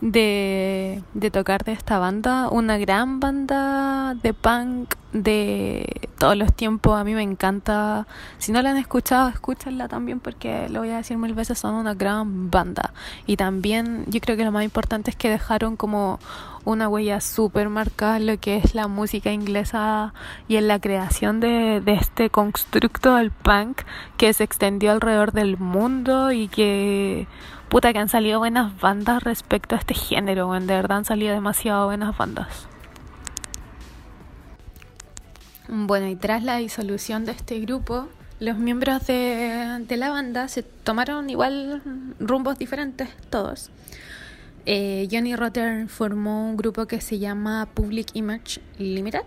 de, 0.03 1.01
de 1.15 1.31
tocar 1.31 1.65
de 1.65 1.73
esta 1.73 2.01
banda, 2.01 2.49
una 2.51 2.77
gran 2.77 3.21
banda 3.21 4.15
de 4.21 4.35
punk 4.35 4.97
de 5.13 6.09
todos 6.19 6.37
los 6.37 6.53
tiempos. 6.53 6.99
A 6.99 7.05
mí 7.05 7.15
me 7.15 7.23
encanta. 7.23 8.07
Si 8.39 8.51
no 8.51 8.61
la 8.63 8.71
han 8.71 8.79
escuchado, 8.79 9.29
escúchenla 9.29 9.87
también 9.87 10.19
porque 10.19 10.69
lo 10.69 10.81
voy 10.81 10.91
a 10.91 10.97
decir 10.97 11.17
mil 11.19 11.35
veces, 11.35 11.59
son 11.59 11.77
una 11.77 11.95
gran 11.95 12.51
banda. 12.51 12.93
Y 13.27 13.37
también 13.37 14.05
yo 14.09 14.21
creo 14.21 14.37
que 14.37 14.45
lo 14.45 14.51
más 14.51 14.65
importante 14.65 15.11
es 15.11 15.17
que 15.17 15.31
dejaron 15.31 15.77
como 15.77 16.19
una 16.65 16.89
huella 16.89 17.21
súper 17.21 17.69
marcada 17.69 18.17
en 18.17 18.27
lo 18.27 18.39
que 18.39 18.57
es 18.57 18.75
la 18.75 18.89
música 18.89 19.33
inglesa 19.33 20.15
y 20.49 20.57
en 20.57 20.69
la 20.69 20.81
creación 20.81 21.41
de, 21.41 21.83
este 21.87 22.31
constructo 22.31 23.17
del 23.17 23.31
punk 23.31 23.83
que 24.17 24.33
se 24.33 24.45
extendió 24.45 24.93
alrededor 24.93 25.33
del 25.33 25.59
mundo 25.59 26.33
y 26.33 26.49
que 26.49 27.27
puta 27.69 27.93
que 27.93 27.99
han 27.99 28.09
salido 28.09 28.39
buenas 28.39 28.79
bandas 28.81 29.23
respecto 29.23 29.75
a 29.75 29.79
este 29.79 29.95
género, 29.95 30.55
en 30.55 30.67
de 30.67 30.75
verdad 30.75 30.99
han 30.99 31.05
salido 31.05 31.33
demasiado 31.35 31.87
buenas 31.87 32.17
bandas. 32.17 32.69
Bueno, 35.69 36.07
y 36.09 36.17
tras 36.17 36.43
la 36.43 36.59
disolución 36.59 37.25
de 37.25 37.33
este 37.33 37.59
grupo, 37.61 38.09
los 38.41 38.59
miembros 38.59 39.07
de 39.07 39.97
la 39.97 40.11
banda 40.11 40.49
se 40.49 40.63
tomaron 40.63 41.31
igual 41.31 41.83
rumbos 42.19 42.59
diferentes, 42.59 43.09
todos. 43.31 43.71
Eh, 44.65 45.09
Johnny 45.11 45.35
Rotter 45.35 45.89
formó 45.89 46.49
un 46.49 46.57
grupo 46.57 46.87
que 46.87 47.01
se 47.01 47.19
llama 47.19 47.69
Public 47.75 48.11
Image 48.15 48.61
Limited. 48.79 49.25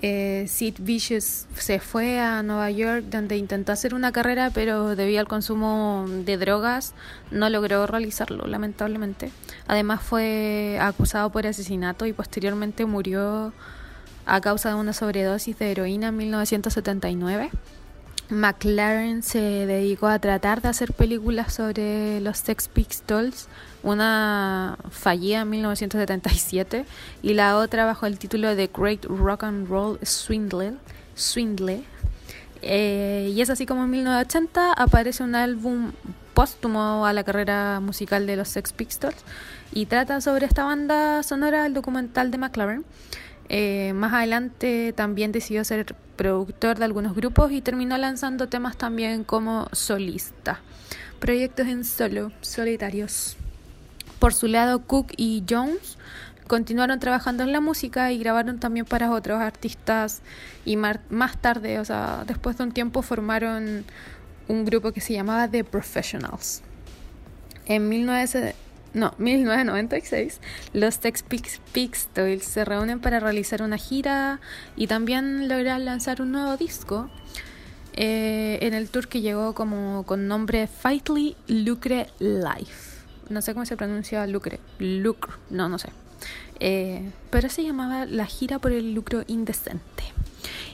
Eh, 0.00 0.46
Sid 0.48 0.76
Vicious 0.78 1.48
se 1.56 1.80
fue 1.80 2.20
a 2.20 2.42
Nueva 2.44 2.70
York 2.70 3.06
donde 3.10 3.36
intentó 3.36 3.72
hacer 3.72 3.94
una 3.94 4.12
carrera 4.12 4.50
pero 4.54 4.94
debido 4.94 5.18
al 5.18 5.26
consumo 5.26 6.06
de 6.24 6.36
drogas 6.36 6.94
no 7.32 7.50
logró 7.50 7.84
realizarlo 7.86 8.46
lamentablemente. 8.46 9.32
Además 9.66 10.00
fue 10.00 10.78
acusado 10.80 11.30
por 11.30 11.48
asesinato 11.48 12.06
y 12.06 12.12
posteriormente 12.12 12.86
murió 12.86 13.52
a 14.24 14.40
causa 14.40 14.68
de 14.68 14.76
una 14.76 14.92
sobredosis 14.92 15.58
de 15.58 15.72
heroína 15.72 16.08
en 16.08 16.16
1979. 16.16 17.50
McLaren 18.30 19.22
se 19.22 19.40
dedicó 19.40 20.06
a 20.06 20.18
tratar 20.18 20.60
de 20.60 20.68
hacer 20.68 20.92
películas 20.92 21.54
sobre 21.54 22.20
los 22.20 22.38
Sex 22.38 22.68
Pistols, 22.68 23.48
una 23.82 24.78
fallida 24.90 25.42
en 25.42 25.50
1977 25.50 26.84
y 27.22 27.34
la 27.34 27.56
otra 27.56 27.84
bajo 27.84 28.06
el 28.06 28.18
título 28.18 28.54
de 28.54 28.70
Great 28.74 29.04
Rock 29.04 29.44
and 29.44 29.68
Roll 29.68 29.98
Swindle. 30.02 30.74
Swindle. 31.14 31.84
Eh, 32.62 33.32
y 33.34 33.40
es 33.40 33.50
así 33.50 33.66
como 33.66 33.84
en 33.84 33.90
1980 33.90 34.72
aparece 34.72 35.22
un 35.22 35.34
álbum 35.34 35.92
póstumo 36.34 37.06
a 37.06 37.12
la 37.12 37.24
carrera 37.24 37.80
musical 37.80 38.26
de 38.26 38.36
los 38.36 38.48
Sex 38.48 38.72
Pistols 38.72 39.16
y 39.72 39.86
trata 39.86 40.20
sobre 40.20 40.46
esta 40.46 40.64
banda 40.64 41.22
sonora 41.22 41.66
el 41.66 41.74
documental 41.74 42.30
de 42.30 42.38
McLaren. 42.38 42.84
Eh, 43.48 43.92
más 43.94 44.12
adelante 44.12 44.92
también 44.92 45.32
decidió 45.32 45.64
ser 45.64 45.94
productor 46.16 46.78
de 46.78 46.84
algunos 46.84 47.14
grupos 47.14 47.50
y 47.50 47.60
terminó 47.60 47.96
lanzando 47.96 48.48
temas 48.48 48.76
también 48.76 49.24
como 49.24 49.68
solista. 49.72 50.60
Proyectos 51.18 51.66
en 51.66 51.84
solo, 51.84 52.30
solitarios. 52.40 53.36
Por 54.18 54.34
su 54.34 54.48
lado, 54.48 54.82
Cook 54.82 55.12
y 55.16 55.44
Jones 55.48 55.96
continuaron 56.48 56.98
trabajando 56.98 57.44
en 57.44 57.52
la 57.52 57.60
música 57.60 58.10
y 58.10 58.18
grabaron 58.18 58.58
también 58.58 58.86
para 58.86 59.10
otros 59.10 59.40
artistas 59.40 60.22
y 60.64 60.76
más 60.76 61.36
tarde, 61.40 61.78
o 61.78 61.84
sea, 61.84 62.24
después 62.26 62.56
de 62.56 62.64
un 62.64 62.72
tiempo 62.72 63.02
formaron 63.02 63.84
un 64.48 64.64
grupo 64.64 64.92
que 64.92 65.00
se 65.00 65.12
llamaba 65.12 65.46
The 65.46 65.62
Professionals. 65.62 66.62
En 67.66 67.88
19 67.90 68.54
no, 68.94 69.14
1996, 69.18 70.40
los 70.72 70.94
Sex 70.94 71.22
Pistols 71.72 72.44
se 72.44 72.64
reúnen 72.64 73.00
para 73.00 73.20
realizar 73.20 73.62
una 73.62 73.76
gira 73.76 74.40
y 74.76 74.86
también 74.86 75.46
lograr 75.46 75.80
lanzar 75.82 76.22
un 76.22 76.32
nuevo 76.32 76.56
disco 76.56 77.10
eh, 77.92 78.58
en 78.62 78.72
el 78.72 78.88
tour 78.88 79.06
que 79.06 79.20
llegó 79.20 79.54
como 79.54 80.04
con 80.04 80.26
nombre 80.26 80.66
Fightly 80.66 81.36
Lucre 81.48 82.08
Life. 82.18 82.87
No 83.28 83.42
sé 83.42 83.52
cómo 83.54 83.66
se 83.66 83.76
pronuncia 83.76 84.26
lucre, 84.26 84.60
lucre, 84.78 85.32
no, 85.50 85.68
no 85.68 85.78
sé. 85.78 85.90
Eh, 86.60 87.10
pero 87.30 87.48
se 87.48 87.62
llamaba 87.62 88.04
la 88.06 88.26
gira 88.26 88.58
por 88.58 88.72
el 88.72 88.94
lucro 88.94 89.22
indecente. 89.26 90.04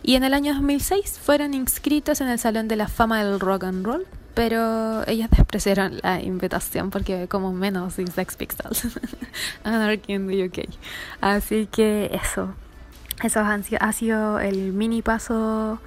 Y 0.02 0.16
en 0.16 0.24
el 0.24 0.34
año 0.34 0.54
2006 0.54 1.18
fueron 1.18 1.54
inscritos 1.54 2.20
en 2.20 2.28
el 2.28 2.38
Salón 2.38 2.68
de 2.68 2.76
la 2.76 2.88
Fama 2.88 3.24
del 3.24 3.40
Rock 3.40 3.64
and 3.64 3.84
Roll 3.84 4.06
pero 4.34 5.06
ellas 5.06 5.30
despreciaron 5.30 6.00
la 6.02 6.20
invitación 6.20 6.90
porque 6.90 7.28
como 7.28 7.52
menos 7.52 7.96
de 7.96 8.06
Sex 8.08 8.36
Pistols 8.36 8.98
Anarchy 9.64 10.12
in 10.12 10.26
the 10.26 10.44
UK 10.44 10.68
así 11.20 11.66
que 11.70 12.10
eso 12.12 12.52
eso 13.22 13.40
ha 13.40 13.92
sido 13.92 14.40
el 14.40 14.72
mini 14.72 15.02
paso 15.02 15.78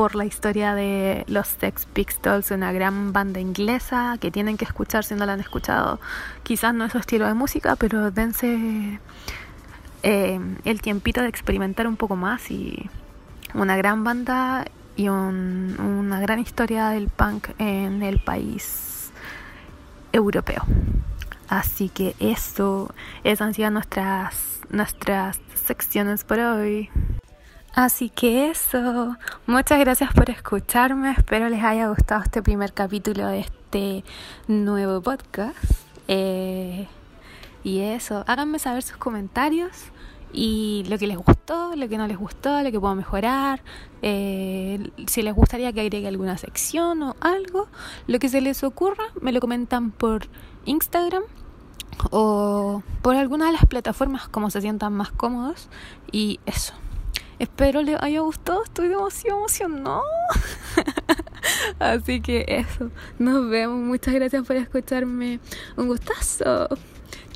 por 0.00 0.14
la 0.14 0.24
historia 0.24 0.74
de 0.74 1.26
los 1.28 1.46
Sex 1.46 1.84
Pistols, 1.84 2.50
una 2.52 2.72
gran 2.72 3.12
banda 3.12 3.38
inglesa 3.38 4.16
que 4.18 4.30
tienen 4.30 4.56
que 4.56 4.64
escuchar 4.64 5.04
si 5.04 5.14
no 5.14 5.26
la 5.26 5.34
han 5.34 5.40
escuchado. 5.40 6.00
Quizás 6.42 6.72
no 6.72 6.86
es 6.86 6.92
su 6.92 6.96
estilo 6.96 7.26
de 7.26 7.34
música, 7.34 7.76
pero 7.76 8.10
dense 8.10 8.98
eh, 10.02 10.40
el 10.64 10.80
tiempito 10.80 11.20
de 11.20 11.28
experimentar 11.28 11.86
un 11.86 11.98
poco 11.98 12.16
más 12.16 12.50
y 12.50 12.88
una 13.52 13.76
gran 13.76 14.02
banda 14.02 14.64
y 14.96 15.10
una 15.10 16.18
gran 16.18 16.38
historia 16.38 16.88
del 16.88 17.10
punk 17.10 17.48
en 17.58 18.02
el 18.02 18.20
país 18.20 19.12
europeo. 20.12 20.62
Así 21.46 21.90
que 21.90 22.16
eso, 22.20 22.94
esas 23.22 23.48
han 23.48 23.52
sido 23.52 23.70
nuestras, 23.70 24.62
nuestras 24.70 25.38
secciones 25.62 26.24
por 26.24 26.38
hoy. 26.38 26.88
Así 27.74 28.10
que 28.10 28.50
eso, 28.50 29.16
muchas 29.46 29.78
gracias 29.78 30.12
por 30.12 30.28
escucharme, 30.28 31.12
espero 31.12 31.48
les 31.48 31.62
haya 31.62 31.88
gustado 31.88 32.22
este 32.22 32.42
primer 32.42 32.72
capítulo 32.72 33.28
de 33.28 33.40
este 33.40 34.04
nuevo 34.48 35.00
podcast. 35.00 35.56
Eh, 36.08 36.88
y 37.62 37.78
eso, 37.80 38.24
háganme 38.26 38.58
saber 38.58 38.82
sus 38.82 38.96
comentarios 38.96 39.70
y 40.32 40.84
lo 40.88 40.98
que 40.98 41.06
les 41.06 41.16
gustó, 41.16 41.76
lo 41.76 41.88
que 41.88 41.96
no 41.96 42.08
les 42.08 42.18
gustó, 42.18 42.60
lo 42.60 42.72
que 42.72 42.80
puedo 42.80 42.96
mejorar, 42.96 43.62
eh, 44.02 44.90
si 45.06 45.22
les 45.22 45.34
gustaría 45.34 45.72
que 45.72 45.82
agregue 45.82 46.08
alguna 46.08 46.38
sección 46.38 47.00
o 47.04 47.16
algo, 47.20 47.68
lo 48.08 48.18
que 48.18 48.28
se 48.28 48.40
les 48.40 48.64
ocurra, 48.64 49.04
me 49.20 49.30
lo 49.30 49.40
comentan 49.40 49.92
por 49.92 50.26
Instagram 50.64 51.22
o 52.10 52.82
por 53.02 53.14
alguna 53.14 53.46
de 53.46 53.52
las 53.52 53.66
plataformas 53.66 54.28
como 54.28 54.50
se 54.50 54.60
sientan 54.60 54.92
más 54.92 55.12
cómodos. 55.12 55.68
Y 56.10 56.40
eso. 56.46 56.74
Espero 57.40 57.80
les 57.80 57.96
haya 58.02 58.20
gustado, 58.20 58.62
estoy 58.62 58.88
demasiado 58.88 59.38
emocionado. 59.38 60.02
Así 61.78 62.20
que 62.20 62.44
eso, 62.46 62.90
nos 63.18 63.48
vemos. 63.48 63.78
Muchas 63.78 64.12
gracias 64.12 64.46
por 64.46 64.56
escucharme. 64.56 65.40
Un 65.74 65.88
gustazo. 65.88 66.68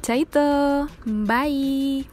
Chaito. 0.03 0.89
Bye. 1.07 2.07